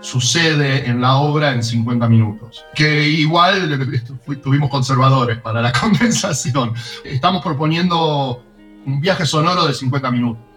sucede 0.00 0.88
en 0.88 1.00
la 1.00 1.16
obra 1.16 1.52
en 1.52 1.62
50 1.62 2.08
minutos. 2.08 2.64
Que 2.74 3.08
igual 3.08 3.80
tuvimos 4.42 4.70
conservadores 4.70 5.38
para 5.38 5.62
la 5.62 5.72
condensación. 5.80 6.74
Estamos 7.04 7.42
proponiendo 7.42 8.44
un 8.86 9.00
viaje 9.00 9.26
sonoro 9.26 9.66
de 9.66 9.74
50 9.74 10.10
minutos. 10.10 10.51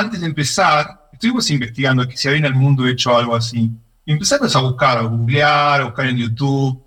Antes 0.00 0.20
de 0.20 0.26
empezar, 0.26 1.08
estuvimos 1.12 1.50
investigando 1.50 2.08
que 2.08 2.16
si 2.16 2.26
había 2.26 2.38
en 2.38 2.46
el 2.46 2.54
mundo 2.54 2.86
hecho 2.86 3.16
algo 3.16 3.36
así. 3.36 3.70
Y 4.06 4.12
empezamos 4.12 4.54
a 4.56 4.60
buscar, 4.60 4.98
a 4.98 5.02
googlear, 5.02 5.82
a 5.82 5.84
buscar 5.84 6.06
en 6.06 6.16
YouTube. 6.16 6.82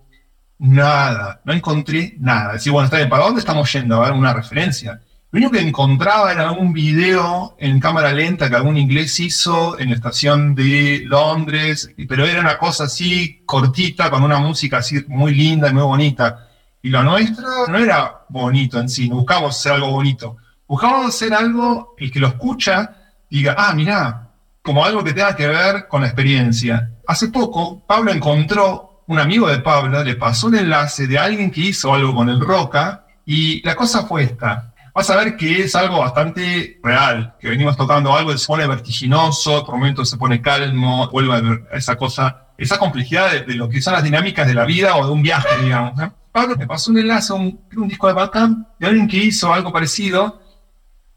Nada, 0.57 1.39
no 1.45 1.53
encontré 1.53 2.15
nada. 2.19 2.53
Decir, 2.53 2.71
bueno, 2.71 2.85
está 2.85 2.97
bien, 2.97 3.09
¿para 3.09 3.25
dónde 3.25 3.39
estamos 3.39 3.71
yendo? 3.71 3.97
A 3.97 4.05
ver 4.05 4.13
una 4.13 4.33
referencia. 4.33 4.99
Lo 5.29 5.37
único 5.37 5.51
que 5.51 5.61
encontraba 5.61 6.31
era 6.31 6.49
algún 6.49 6.73
video 6.73 7.55
en 7.59 7.79
cámara 7.79 8.11
lenta 8.13 8.49
que 8.49 8.55
algún 8.55 8.77
inglés 8.77 9.19
hizo 9.19 9.79
en 9.79 9.89
la 9.89 9.95
estación 9.95 10.55
de 10.55 11.03
Londres, 11.05 11.91
pero 12.07 12.25
era 12.25 12.39
una 12.39 12.57
cosa 12.57 12.85
así 12.85 13.41
cortita, 13.45 14.09
con 14.09 14.23
una 14.23 14.39
música 14.39 14.77
así 14.77 15.03
muy 15.07 15.33
linda 15.33 15.69
y 15.69 15.73
muy 15.73 15.83
bonita. 15.83 16.49
Y 16.81 16.89
lo 16.89 17.03
nuestro 17.03 17.67
no 17.67 17.77
era 17.77 18.25
bonito 18.29 18.79
en 18.79 18.89
sí, 18.89 19.09
no 19.09 19.17
buscamos 19.17 19.57
hacer 19.57 19.73
algo 19.73 19.91
bonito. 19.91 20.37
Buscamos 20.67 21.07
hacer 21.07 21.33
algo, 21.33 21.95
el 21.97 22.11
que 22.11 22.19
lo 22.19 22.27
escucha 22.27 23.02
diga, 23.37 23.55
ah, 23.57 23.73
mirá, 23.73 24.29
como 24.61 24.85
algo 24.85 25.03
que 25.03 25.13
tenga 25.13 25.35
que 25.35 25.47
ver 25.47 25.87
con 25.87 26.01
la 26.01 26.07
experiencia. 26.07 26.91
Hace 27.07 27.27
poco, 27.29 27.85
Pablo 27.85 28.11
encontró, 28.11 29.03
un 29.07 29.19
amigo 29.19 29.47
de 29.47 29.59
Pablo 29.59 30.03
le 30.03 30.15
pasó 30.15 30.47
un 30.47 30.55
enlace 30.55 31.07
de 31.07 31.19
alguien 31.19 31.51
que 31.51 31.61
hizo 31.61 31.93
algo 31.93 32.15
con 32.15 32.29
el 32.29 32.39
Roca, 32.39 33.05
y 33.25 33.61
la 33.65 33.75
cosa 33.75 34.05
fue 34.05 34.23
esta 34.23 34.73
vas 34.93 35.09
a 35.09 35.15
ver 35.15 35.35
que 35.35 35.63
es 35.63 35.75
algo 35.75 35.99
bastante 35.99 36.79
real, 36.83 37.35
que 37.39 37.49
venimos 37.49 37.75
tocando 37.75 38.15
algo, 38.15 38.37
se 38.37 38.45
pone 38.45 38.67
vertiginoso, 38.67 39.65
por 39.65 39.75
momentos 39.75 40.09
se 40.09 40.17
pone 40.17 40.41
calmo, 40.41 41.09
vuelve 41.09 41.33
a 41.33 41.41
ver 41.41 41.67
esa 41.73 41.95
cosa, 41.95 42.47
esa 42.57 42.77
complejidad 42.77 43.45
de, 43.45 43.55
lo 43.55 43.67
que 43.67 43.81
son 43.81 43.93
las 43.93 44.03
dinámicas 44.03 44.47
de 44.47 44.53
la 44.53 44.65
vida 44.65 44.95
o 44.95 45.05
de 45.05 45.11
un 45.11 45.23
viaje, 45.23 45.63
digamos. 45.63 45.99
Pablo 46.31 46.55
me 46.57 46.67
pasó 46.67 46.91
un 46.91 46.99
enlace, 46.99 47.33
un, 47.33 47.59
disco 47.87 48.07
de 48.07 48.13
Batman 48.13 48.67
de 48.79 48.87
alguien 48.87 49.07
que 49.07 49.17
hizo 49.17 49.53
algo 49.53 49.71
parecido 49.71 50.41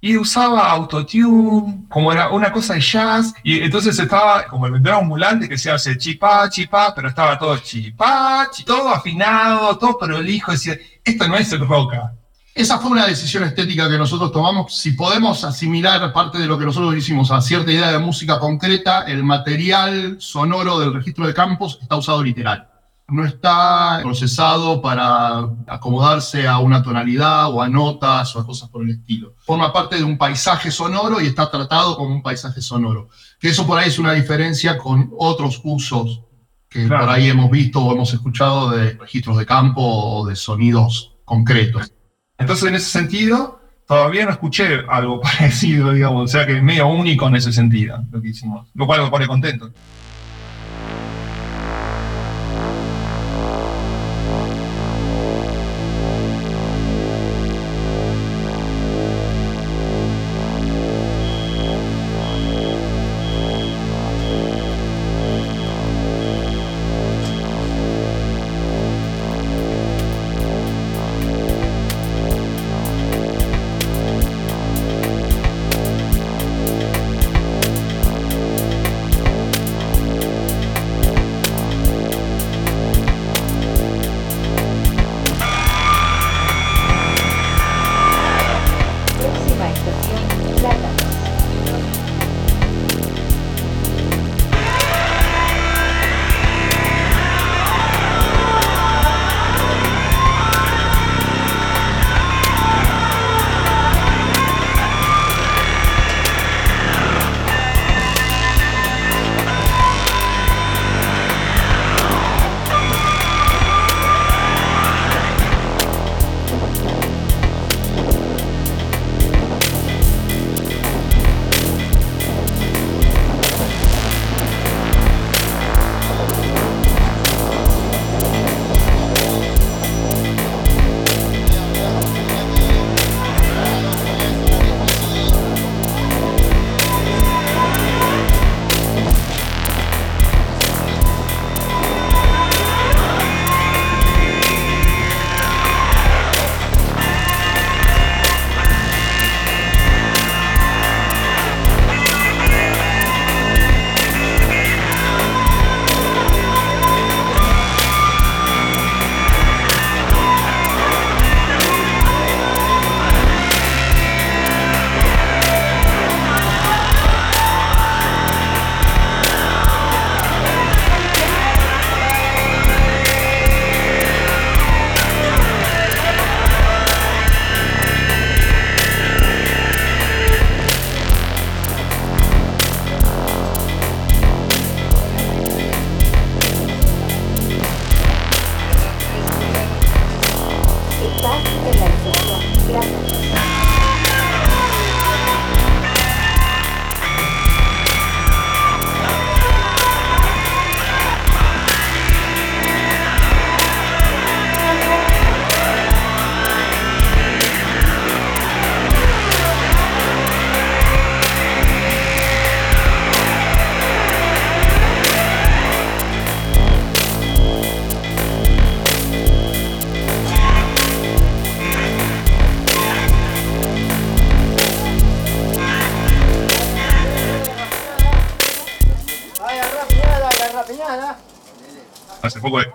y 0.06 0.16
usaba 0.16 0.70
autotune, 0.70 1.84
como 1.88 2.12
era 2.12 2.28
una 2.28 2.52
cosa 2.52 2.74
de 2.74 2.80
jazz, 2.80 3.34
y 3.42 3.58
entonces 3.58 3.98
estaba 3.98 4.46
como 4.46 4.66
el 4.66 4.72
vendedor 4.72 5.00
ambulante 5.00 5.48
que 5.48 5.58
se 5.58 5.68
hace 5.68 5.98
chipá, 5.98 6.48
chipá, 6.48 6.94
pero 6.94 7.08
estaba 7.08 7.36
todo 7.36 7.56
chipá, 7.58 8.48
todo 8.64 8.90
afinado, 8.90 9.76
todo 9.76 9.98
prolijo, 9.98 10.52
decía, 10.52 10.78
esto 11.02 11.26
no 11.26 11.36
es 11.36 11.50
el 11.52 11.66
roca, 11.66 12.12
esa 12.54 12.78
fue 12.78 12.92
una 12.92 13.08
decisión 13.08 13.42
estética 13.42 13.90
que 13.90 13.98
nosotros 13.98 14.30
tomamos. 14.30 14.74
Si 14.74 14.92
podemos 14.92 15.42
asimilar 15.42 16.12
parte 16.12 16.38
de 16.38 16.46
lo 16.46 16.56
que 16.56 16.64
nosotros 16.64 16.96
hicimos 16.96 17.32
a 17.32 17.42
cierta 17.42 17.72
idea 17.72 17.90
de 17.90 17.98
música 17.98 18.38
concreta, 18.38 19.02
el 19.02 19.24
material 19.24 20.18
sonoro 20.20 20.78
del 20.78 20.94
registro 20.94 21.26
de 21.26 21.34
campos 21.34 21.80
está 21.82 21.96
usado 21.96 22.22
literal. 22.22 22.68
No 23.08 23.24
está 23.24 24.00
procesado 24.02 24.82
para 24.82 25.48
acomodarse 25.68 26.48
a 26.48 26.58
una 26.58 26.82
tonalidad 26.82 27.52
o 27.52 27.62
a 27.62 27.68
notas 27.68 28.34
o 28.34 28.40
a 28.40 28.46
cosas 28.46 28.68
por 28.68 28.82
el 28.82 28.90
estilo. 28.90 29.34
Forma 29.38 29.72
parte 29.72 29.96
de 29.96 30.04
un 30.04 30.18
paisaje 30.18 30.72
sonoro 30.72 31.20
y 31.20 31.26
está 31.26 31.48
tratado 31.50 31.96
como 31.96 32.14
un 32.14 32.22
paisaje 32.22 32.60
sonoro. 32.60 33.08
Que 33.38 33.48
eso 33.48 33.66
por 33.66 33.78
ahí 33.78 33.88
es 33.88 33.98
una 34.00 34.12
diferencia 34.12 34.76
con 34.76 35.12
otros 35.18 35.60
usos 35.62 36.22
que 36.68 36.88
por 36.88 37.08
ahí 37.08 37.28
hemos 37.28 37.50
visto 37.50 37.80
o 37.80 37.92
hemos 37.92 38.12
escuchado 38.12 38.70
de 38.70 38.94
registros 38.94 39.38
de 39.38 39.46
campo 39.46 39.82
o 39.82 40.26
de 40.26 40.34
sonidos 40.34 41.16
concretos. 41.24 41.92
Entonces, 42.38 42.68
en 42.68 42.74
ese 42.74 42.90
sentido, 42.90 43.60
todavía 43.86 44.24
no 44.24 44.32
escuché 44.32 44.80
algo 44.88 45.20
parecido, 45.38 45.92
digamos, 45.92 46.24
o 46.24 46.28
sea 46.28 46.46
que 46.46 46.56
es 46.56 46.62
medio 46.62 46.88
único 46.88 47.28
en 47.28 47.36
ese 47.36 47.52
sentido 47.52 48.02
lo 48.10 48.20
que 48.20 48.28
hicimos, 48.28 48.68
lo 48.74 48.86
cual 48.86 49.02
me 49.02 49.10
pone 49.10 49.26
contento. 49.26 49.70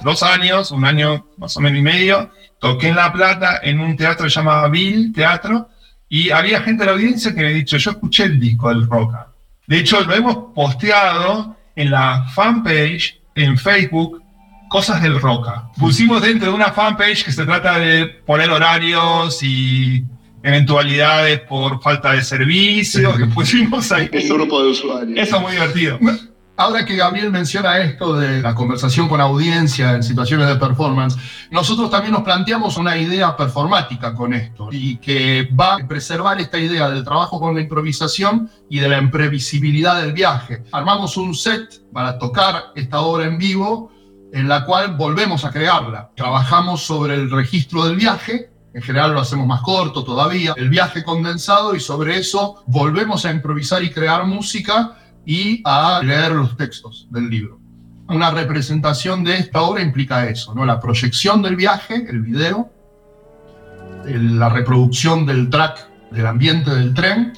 Dos 0.04 0.24
años, 0.24 0.72
un 0.72 0.86
año 0.86 1.28
más 1.38 1.56
o 1.58 1.62
menos 1.62 1.80
y 1.80 1.82
medio, 1.82 2.32
toqué 2.60 2.90
en 2.90 2.96
La 2.96 3.12
Plata 3.12 3.60
en 3.64 3.80
un 3.80 3.96
teatro 3.96 4.26
que 4.26 4.30
se 4.30 4.36
llama 4.36 4.68
Bill 4.68 5.12
Teatro, 5.14 5.70
Y 6.10 6.30
había 6.30 6.62
gente 6.62 6.84
de 6.84 6.88
la 6.88 6.92
audiencia 6.92 7.34
que 7.34 7.42
me 7.42 7.48
ha 7.48 7.52
dicho, 7.52 7.78
yo 7.78 7.92
escuché 7.92 8.26
el 8.26 8.40
disco 8.40 8.68
del 8.68 8.86
Roca. 8.88 9.28
De 9.66 9.78
hecho, 9.80 10.02
lo 10.02 10.14
hemos 10.14 10.54
posteado 10.54 11.56
en 11.76 11.90
la 11.90 12.26
fanpage, 12.34 13.22
en 13.34 13.58
Facebook, 13.58 14.22
cosas 14.70 15.02
del 15.02 15.20
Roca. 15.20 15.70
Pusimos 15.78 16.22
dentro 16.22 16.50
de 16.50 16.56
una 16.56 16.72
fanpage 16.72 17.24
que 17.24 17.32
se 17.32 17.46
trata 17.46 17.80
de 17.80 18.08
poner 18.08 18.50
horarios 18.50 19.42
y 19.42 20.04
eventualidades 20.44 21.40
por 21.42 21.82
falta 21.82 22.14
de 22.14 22.24
servicio, 22.24 23.16
que 23.16 23.26
pusimos 23.28 23.92
ahí. 23.92 24.10
Un 24.12 24.30
grupo 24.30 24.64
de 24.64 24.70
usuarios. 24.72 25.18
Eso 25.18 25.38
es 25.38 25.42
muy 25.42 25.52
divertido. 25.54 26.00
Ahora 26.62 26.86
que 26.86 26.96
Gabriel 26.96 27.32
menciona 27.32 27.80
esto 27.80 28.16
de 28.16 28.40
la 28.40 28.54
conversación 28.54 29.10
con 29.10 29.20
audiencia 29.20 29.94
en 29.94 30.04
situaciones 30.04 30.48
de 30.48 30.58
performance, 30.58 31.18
nosotros 31.50 31.90
también 31.90 32.14
nos 32.14 32.22
planteamos 32.22 32.78
una 32.78 32.96
idea 32.98 33.36
performática 33.36 34.14
con 34.14 34.32
esto 34.32 34.70
y 34.72 34.98
que 34.98 35.50
va 35.60 35.78
a 35.78 35.88
preservar 35.88 36.40
esta 36.40 36.60
idea 36.60 36.88
del 36.92 37.04
trabajo 37.04 37.40
con 37.40 37.56
la 37.56 37.62
improvisación 37.62 38.48
y 38.70 38.78
de 38.78 38.90
la 38.90 39.00
imprevisibilidad 39.00 40.04
del 40.04 40.14
viaje. 40.14 40.64
Armamos 40.72 41.18
un 41.18 41.34
set 41.34 41.82
para 41.92 42.20
tocar 42.20 42.66
esta 42.76 43.02
obra 43.02 43.26
en 43.26 43.40
vivo 43.40 43.92
en 44.32 44.48
la 44.48 44.64
cual 44.64 44.96
volvemos 44.96 45.44
a 45.44 45.50
crearla. 45.50 46.12
Trabajamos 46.16 46.84
sobre 46.84 47.16
el 47.16 47.32
registro 47.32 47.86
del 47.86 47.96
viaje, 47.96 48.52
en 48.76 48.84
general 48.84 49.14
lo 49.16 49.20
hacemos 49.20 49.48
más 49.48 49.62
corto 49.62 50.04
todavía, 50.04 50.54
el 50.56 50.70
viaje 50.70 51.04
condensado 51.04 51.74
y 51.74 51.80
sobre 51.80 52.20
eso 52.20 52.62
volvemos 52.68 53.26
a 53.26 53.32
improvisar 53.32 53.84
y 53.84 53.90
crear 53.90 54.28
música 54.28 55.00
y 55.26 55.62
a 55.66 56.02
leer 56.04 56.32
los 56.34 56.58
textos 56.58 57.08
del 57.12 57.30
libro. 57.30 57.60
Una 58.08 58.32
representación 58.32 59.24
de 59.24 59.38
esta 59.38 59.62
obra 59.62 59.82
implica 59.82 60.28
eso, 60.28 60.54
¿no? 60.54 60.66
la 60.66 60.80
proyección 60.80 61.42
del 61.42 61.56
viaje, 61.56 62.06
el 62.10 62.22
video, 62.22 62.70
el- 64.06 64.40
la 64.40 64.50
reproducción 64.50 65.26
del 65.26 65.50
track 65.50 65.88
del 66.12 66.28
ambiente 66.28 66.72
del 66.72 66.94
tren 66.94 67.34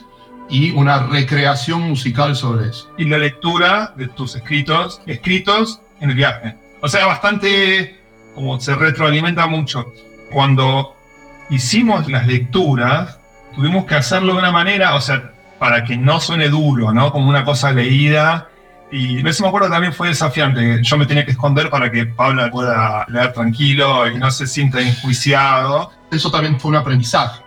y 0.49 0.71
una 0.71 1.07
recreación 1.07 1.81
musical 1.81 2.35
sobre 2.35 2.69
eso. 2.69 2.89
y 2.97 3.05
la 3.05 3.17
lectura 3.17 3.93
de 3.95 4.07
tus 4.07 4.35
escritos, 4.35 5.01
escritos 5.05 5.79
en 5.99 6.09
el 6.09 6.15
viaje. 6.15 6.57
O 6.81 6.87
sea, 6.87 7.05
bastante, 7.05 7.99
como 8.35 8.59
se 8.59 8.75
retroalimenta 8.75 9.47
mucho. 9.47 9.85
Cuando 10.31 10.95
hicimos 11.49 12.09
las 12.09 12.25
lecturas, 12.27 13.19
tuvimos 13.55 13.85
que 13.85 13.95
hacerlo 13.95 14.33
de 14.33 14.39
una 14.39 14.51
manera, 14.51 14.95
o 14.95 15.01
sea, 15.01 15.32
para 15.63 15.85
que 15.85 15.95
no 15.95 16.19
suene 16.19 16.49
duro, 16.49 16.91
¿no? 16.91 17.09
Como 17.13 17.29
una 17.29 17.45
cosa 17.45 17.71
leída. 17.71 18.49
Y 18.91 19.25
eso 19.25 19.43
me 19.43 19.47
acuerdo 19.47 19.69
también 19.69 19.93
fue 19.93 20.09
desafiante, 20.09 20.83
yo 20.83 20.97
me 20.97 21.05
tenía 21.05 21.23
que 21.23 21.31
esconder 21.31 21.69
para 21.69 21.89
que 21.89 22.05
Paula 22.05 22.51
pueda 22.51 23.05
leer 23.07 23.31
tranquilo 23.31 24.05
y 24.09 24.17
no 24.17 24.29
se 24.29 24.45
sienta 24.45 24.81
enjuiciado. 24.81 25.89
Eso 26.11 26.29
también 26.29 26.59
fue 26.59 26.71
un 26.71 26.75
aprendizaje. 26.75 27.42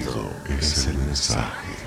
Cálido 0.00 0.30
es 0.48 0.86
el 0.86 0.98
mensaje. 0.98 1.79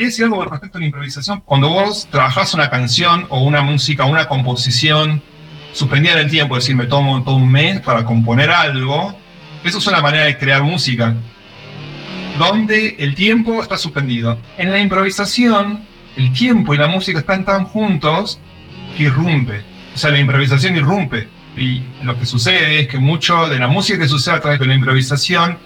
Quería 0.00 0.08
decir 0.12 0.24
algo 0.24 0.42
respecto 0.46 0.78
a 0.78 0.80
la 0.80 0.86
improvisación. 0.86 1.42
Cuando 1.44 1.68
vos 1.68 2.08
trabajás 2.10 2.54
una 2.54 2.70
canción 2.70 3.26
o 3.28 3.42
una 3.42 3.60
música, 3.60 4.06
una 4.06 4.28
composición 4.28 5.22
suspendida 5.74 6.14
en 6.14 6.20
el 6.20 6.30
tiempo, 6.30 6.56
es 6.56 6.64
decir, 6.64 6.74
me 6.74 6.86
tomo 6.86 7.22
todo 7.22 7.34
un 7.34 7.52
mes 7.52 7.80
para 7.80 8.06
componer 8.06 8.50
algo, 8.50 9.14
eso 9.62 9.76
es 9.76 9.86
una 9.86 10.00
manera 10.00 10.24
de 10.24 10.38
crear 10.38 10.62
música, 10.62 11.14
donde 12.38 12.96
el 12.98 13.14
tiempo 13.14 13.60
está 13.60 13.76
suspendido. 13.76 14.38
En 14.56 14.70
la 14.70 14.78
improvisación, 14.78 15.84
el 16.16 16.32
tiempo 16.32 16.72
y 16.72 16.78
la 16.78 16.86
música 16.86 17.18
están 17.18 17.44
tan 17.44 17.66
juntos 17.66 18.40
que 18.96 19.02
irrumpe. 19.02 19.60
O 19.94 19.98
sea, 19.98 20.10
la 20.12 20.18
improvisación 20.18 20.76
irrumpe. 20.76 21.28
Y 21.58 21.82
lo 22.04 22.18
que 22.18 22.24
sucede 22.24 22.80
es 22.80 22.88
que 22.88 22.98
mucho 22.98 23.48
de 23.48 23.58
la 23.58 23.68
música 23.68 23.98
que 23.98 24.08
sucede 24.08 24.36
a 24.36 24.40
través 24.40 24.60
de 24.60 24.64
la 24.64 24.74
improvisación 24.76 25.58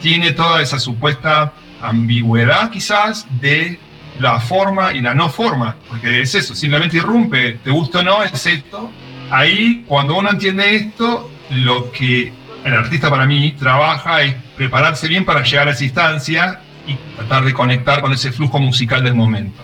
tiene 0.00 0.32
toda 0.32 0.62
esa 0.62 0.78
supuesta 0.78 1.52
ambigüedad 1.82 2.70
quizás 2.70 3.26
de 3.40 3.78
la 4.18 4.40
forma 4.40 4.92
y 4.92 5.00
la 5.00 5.14
no 5.14 5.28
forma, 5.28 5.76
porque 5.88 6.20
es 6.22 6.34
eso, 6.34 6.54
simplemente 6.54 6.96
irrumpe, 6.96 7.58
te 7.64 7.70
gusta 7.70 8.00
o 8.00 8.02
no, 8.02 8.22
es 8.22 8.46
esto. 8.46 8.90
Ahí, 9.30 9.84
cuando 9.86 10.16
uno 10.16 10.30
entiende 10.30 10.74
esto, 10.76 11.30
lo 11.50 11.90
que 11.90 12.32
el 12.64 12.74
artista 12.74 13.10
para 13.10 13.26
mí 13.26 13.52
trabaja 13.58 14.22
es 14.22 14.34
prepararse 14.56 15.08
bien 15.08 15.24
para 15.24 15.42
llegar 15.42 15.68
a 15.68 15.72
esa 15.72 15.84
instancia 15.84 16.60
y 16.86 16.94
tratar 17.16 17.44
de 17.44 17.52
conectar 17.52 18.00
con 18.00 18.12
ese 18.12 18.32
flujo 18.32 18.58
musical 18.58 19.02
del 19.02 19.14
momento. 19.14 19.62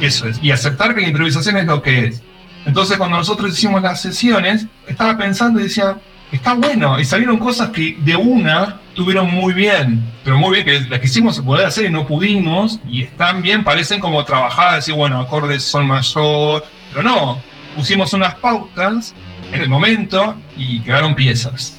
Eso 0.00 0.28
es, 0.28 0.38
y 0.42 0.50
aceptar 0.50 0.94
que 0.94 1.00
la 1.00 1.08
improvisación 1.08 1.56
es 1.56 1.66
lo 1.66 1.82
que 1.82 2.06
es. 2.06 2.22
Entonces, 2.66 2.98
cuando 2.98 3.16
nosotros 3.16 3.52
hicimos 3.52 3.82
las 3.82 4.02
sesiones, 4.02 4.66
estaba 4.86 5.16
pensando 5.16 5.60
y 5.60 5.64
decía, 5.64 5.96
está 6.30 6.54
bueno, 6.54 7.00
y 7.00 7.04
salieron 7.04 7.38
cosas 7.38 7.70
que 7.70 7.96
de 8.00 8.16
una 8.16 8.80
estuvieron 8.98 9.32
muy 9.32 9.54
bien, 9.54 10.04
pero 10.24 10.38
muy 10.38 10.54
bien, 10.54 10.64
que 10.64 10.90
las 10.90 10.98
quisimos 10.98 11.38
poder 11.38 11.66
hacer 11.66 11.84
y 11.84 11.88
no 11.88 12.04
pudimos, 12.04 12.80
y 12.90 13.02
están 13.02 13.42
bien, 13.42 13.62
parecen 13.62 14.00
como 14.00 14.24
trabajadas, 14.24 14.74
decir, 14.74 14.94
bueno, 14.94 15.20
acordes 15.20 15.62
son 15.62 15.86
mayor, 15.86 16.64
pero 16.90 17.04
no, 17.04 17.40
pusimos 17.76 18.12
unas 18.12 18.34
pautas 18.34 19.14
en 19.52 19.62
el 19.62 19.68
momento 19.68 20.34
y 20.56 20.80
quedaron 20.80 21.14
piezas. 21.14 21.78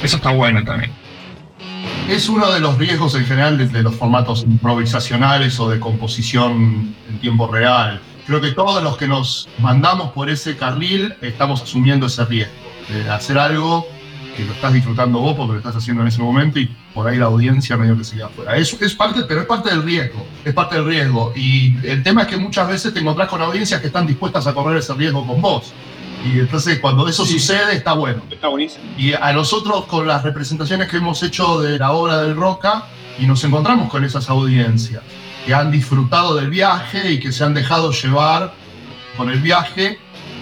Eso 0.00 0.18
está 0.18 0.30
bueno 0.30 0.62
también. 0.62 0.92
Es 2.08 2.28
uno 2.28 2.52
de 2.52 2.60
los 2.60 2.78
riesgos 2.78 3.16
en 3.16 3.26
general 3.26 3.58
de, 3.58 3.66
de 3.66 3.82
los 3.82 3.96
formatos 3.96 4.44
improvisacionales 4.44 5.58
o 5.58 5.68
de 5.68 5.80
composición 5.80 6.94
en 7.10 7.18
tiempo 7.18 7.48
real. 7.48 8.00
Creo 8.28 8.40
que 8.40 8.52
todos 8.52 8.80
los 8.80 8.96
que 8.96 9.08
nos 9.08 9.48
mandamos 9.58 10.12
por 10.12 10.30
ese 10.30 10.56
carril 10.56 11.16
estamos 11.20 11.62
asumiendo 11.62 12.06
ese 12.06 12.24
riesgo 12.26 12.54
de 12.90 13.10
hacer 13.10 13.38
algo 13.38 13.97
que 14.38 14.44
lo 14.44 14.52
estás 14.52 14.72
disfrutando 14.72 15.18
vos 15.18 15.34
porque 15.34 15.54
lo 15.54 15.58
estás 15.58 15.74
haciendo 15.74 16.02
en 16.02 16.08
ese 16.08 16.22
momento 16.22 16.60
y 16.60 16.66
por 16.94 17.08
ahí 17.08 17.18
la 17.18 17.26
audiencia 17.26 17.76
medio 17.76 17.98
que 17.98 18.04
se 18.04 18.14
queda 18.14 18.26
afuera. 18.26 18.56
Es, 18.56 18.72
es 18.80 18.94
parte, 18.94 19.22
pero 19.26 19.40
es 19.40 19.46
parte 19.46 19.68
del 19.68 19.82
riesgo, 19.82 20.24
es 20.44 20.54
parte 20.54 20.76
del 20.76 20.86
riesgo. 20.86 21.32
Y 21.34 21.74
el 21.84 22.04
tema 22.04 22.22
es 22.22 22.28
que 22.28 22.36
muchas 22.36 22.68
veces 22.68 22.94
te 22.94 23.00
encontrás 23.00 23.28
con 23.28 23.42
audiencias 23.42 23.80
que 23.80 23.88
están 23.88 24.06
dispuestas 24.06 24.46
a 24.46 24.54
correr 24.54 24.78
ese 24.78 24.94
riesgo 24.94 25.26
con 25.26 25.42
vos. 25.42 25.72
Y 26.24 26.38
entonces 26.38 26.78
cuando 26.78 27.08
eso 27.08 27.26
sucede 27.26 27.74
está 27.74 27.94
bueno. 27.94 28.22
Está 28.30 28.46
buenísimo. 28.46 28.84
Y 28.96 29.12
a 29.12 29.32
nosotros 29.32 29.86
con 29.86 30.06
las 30.06 30.22
representaciones 30.22 30.88
que 30.88 30.98
hemos 30.98 31.20
hecho 31.24 31.60
de 31.60 31.76
la 31.76 31.90
obra 31.90 32.22
del 32.22 32.36
Roca 32.36 32.84
y 33.18 33.26
nos 33.26 33.42
encontramos 33.42 33.90
con 33.90 34.04
esas 34.04 34.30
audiencias 34.30 35.02
que 35.44 35.52
han 35.52 35.72
disfrutado 35.72 36.36
del 36.36 36.48
viaje 36.48 37.10
y 37.10 37.18
que 37.18 37.32
se 37.32 37.42
han 37.42 37.54
dejado 37.54 37.90
llevar 37.90 38.54
con 39.16 39.30
el 39.30 39.40
viaje 39.40 39.98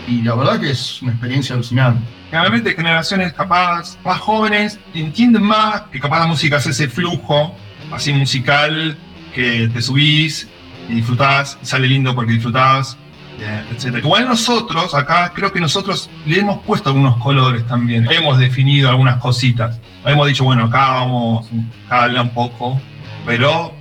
y 0.07 0.20
la 0.20 0.34
verdad 0.34 0.61
que 0.61 0.70
es 0.70 1.01
una 1.01 1.12
experiencia 1.12 1.55
alucinante. 1.55 2.15
Generalmente 2.37 2.74
generaciones 2.74 3.32
capaz 3.32 3.97
más 4.05 4.20
jóvenes 4.20 4.78
entienden 4.93 5.43
más 5.43 5.84
que 5.91 5.99
capaz 5.99 6.18
la 6.18 6.26
música 6.26 6.59
es 6.59 6.66
ese 6.66 6.87
flujo 6.87 7.57
así 7.91 8.12
musical 8.12 8.95
que 9.34 9.70
te 9.72 9.80
subís 9.80 10.47
y 10.87 10.97
disfrutás, 10.97 11.57
sale 11.62 11.89
lindo 11.89 12.14
porque 12.14 12.34
disfrutás, 12.34 12.99
eh, 13.41 13.64
etc. 13.72 14.05
Igual 14.05 14.28
nosotros, 14.28 14.95
acá 14.95 15.32
creo 15.34 15.51
que 15.51 15.61
nosotros 15.61 16.11
le 16.26 16.41
hemos 16.41 16.62
puesto 16.62 16.91
algunos 16.91 17.16
colores 17.22 17.66
también, 17.66 18.07
hemos 18.11 18.39
definido 18.39 18.91
algunas 18.91 19.16
cositas. 19.16 19.80
Hemos 20.05 20.28
dicho, 20.28 20.45
bueno, 20.45 20.64
acá 20.64 20.91
vamos, 20.91 21.49
acá 21.87 22.03
habla 22.03 22.20
un 22.20 22.34
poco, 22.34 22.78
pero. 23.24 23.72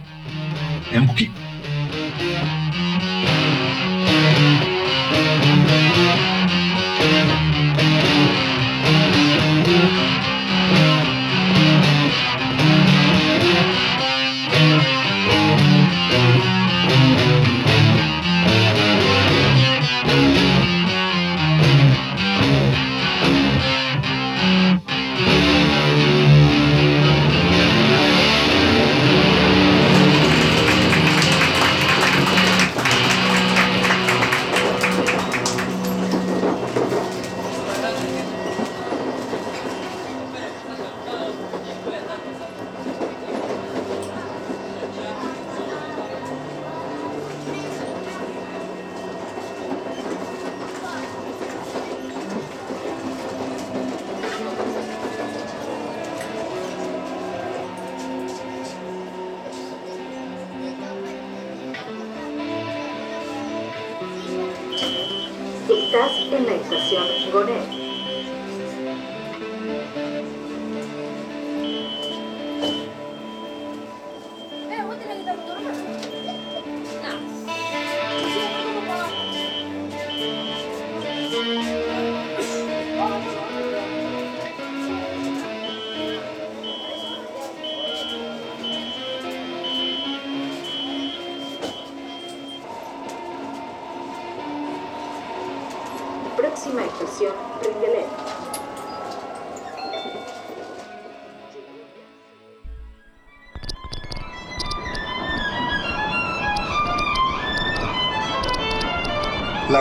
Estás 65.96 66.12
en 66.30 66.46
la 66.46 66.56
estación 66.56 67.06
Gonet. 67.32 67.85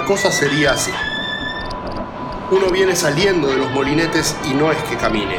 Cosa 0.06 0.30
sería 0.30 0.72
así. 0.72 0.92
Uno 2.50 2.68
viene 2.70 2.94
saliendo 2.94 3.48
de 3.48 3.56
los 3.56 3.70
molinetes 3.70 4.36
y 4.44 4.52
no 4.52 4.70
es 4.70 4.76
que 4.82 4.98
camine. 4.98 5.38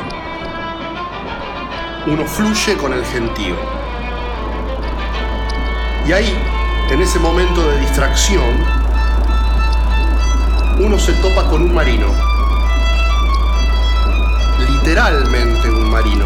Uno 2.08 2.26
fluye 2.26 2.76
con 2.76 2.92
el 2.92 3.06
gentío. 3.06 3.56
Y 6.08 6.12
ahí, 6.14 6.36
en 6.90 7.00
ese 7.00 7.20
momento 7.20 7.70
de 7.70 7.80
distracción, 7.80 8.66
uno 10.80 10.98
se 10.98 11.14
topa 11.14 11.48
con 11.48 11.62
un 11.62 11.74
marino. 11.74 12.08
Literalmente 14.68 15.70
un 15.70 15.92
marino. 15.92 16.26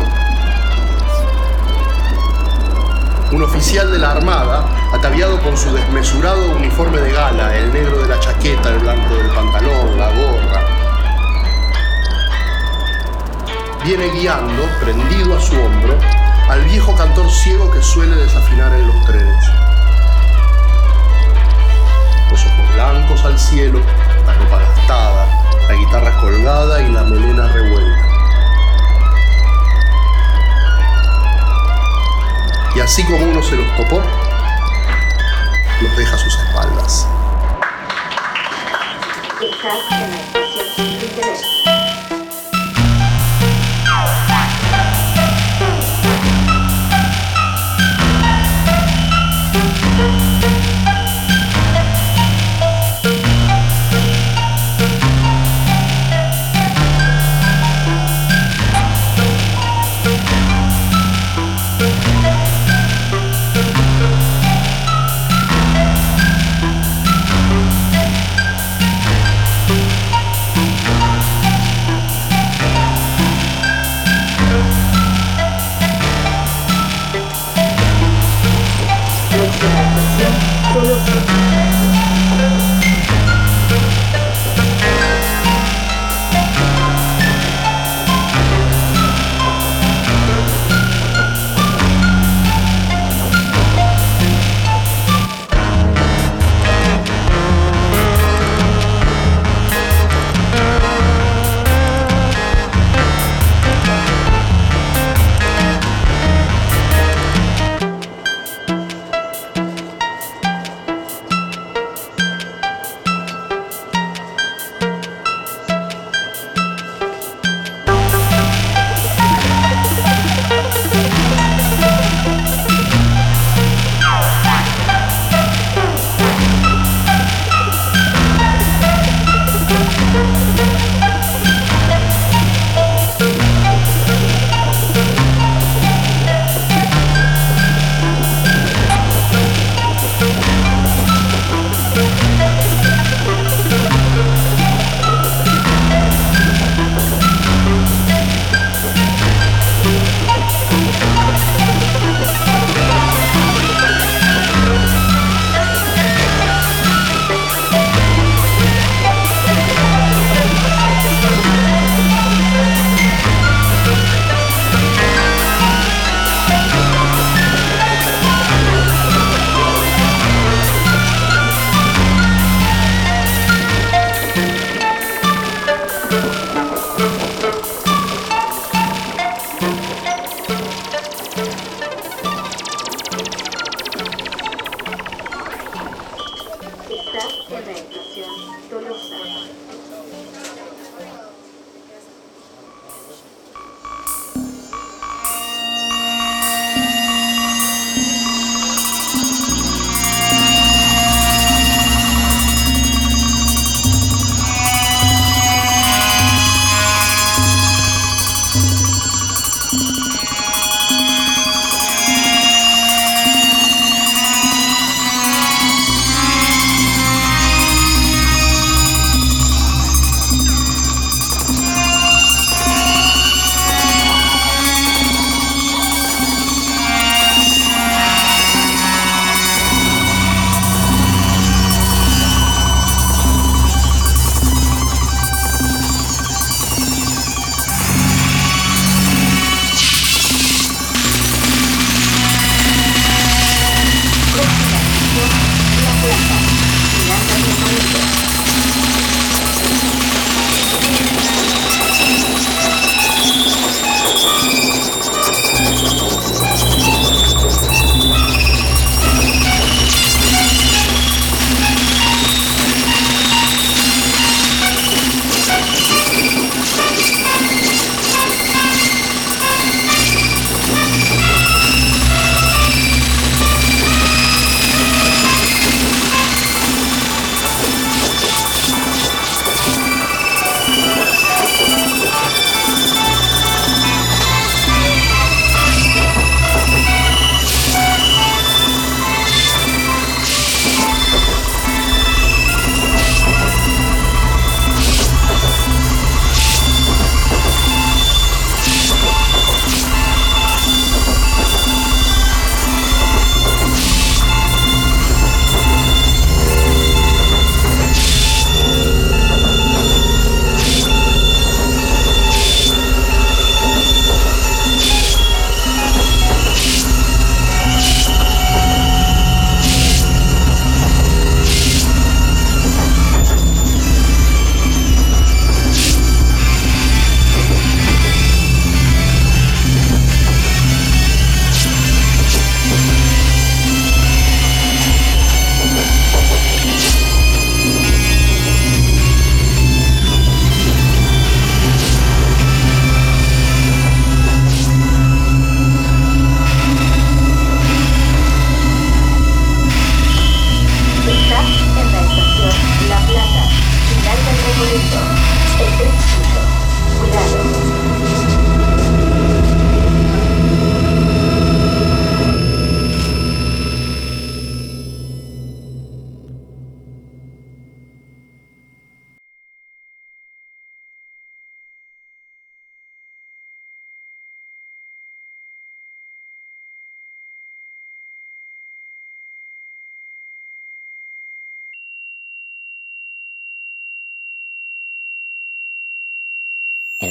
Un 3.33 3.43
oficial 3.43 3.91
de 3.91 3.99
la 3.99 4.11
Armada, 4.11 4.78
ataviado 4.93 5.39
con 5.41 5.55
su 5.55 5.71
desmesurado 5.73 6.51
uniforme 6.51 6.99
de 6.99 7.11
gala, 7.11 7.55
el 7.55 7.71
negro 7.71 8.01
de 8.01 8.07
la 8.07 8.19
chaqueta, 8.19 8.69
el 8.69 8.79
blanco 8.79 9.15
del 9.15 9.29
pantalón, 9.29 9.97
la 9.97 10.09
gorra, 10.09 10.79
viene 13.83 14.09
guiando, 14.09 14.63
prendido 14.81 15.37
a 15.37 15.41
su 15.41 15.55
hombro, 15.55 15.97
al 16.49 16.63
viejo 16.65 16.95
cantor 16.95 17.29
ciego 17.29 17.71
que 17.71 17.81
suele 17.81 18.15
desafinar 18.15 18.73
en 18.73 18.87
los 18.87 19.05
trenes. 19.05 19.45
Los 22.31 22.45
ojos 22.45 22.73
blancos 22.73 23.25
al 23.25 23.39
cielo, 23.39 23.79
la 24.25 24.33
ropa 24.33 24.59
gastada, 24.59 25.27
la 25.67 25.73
guitarra 25.73 26.17
colgada 26.19 26.81
y 26.81 26.91
la 26.91 27.03
melena 27.03 27.47
revuelta. 27.47 28.05
Y 32.75 32.79
así 32.81 33.03
como 33.03 33.25
uno 33.25 33.41
se 33.41 33.55
los 33.55 33.75
topó, 33.75 34.01
los 35.81 35.97
deja 35.97 36.17
sus 36.17 36.35
espaldas. 36.35 37.07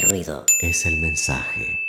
Ruido 0.09 0.45
es 0.59 0.85
el 0.85 0.97
mensaje. 0.97 1.88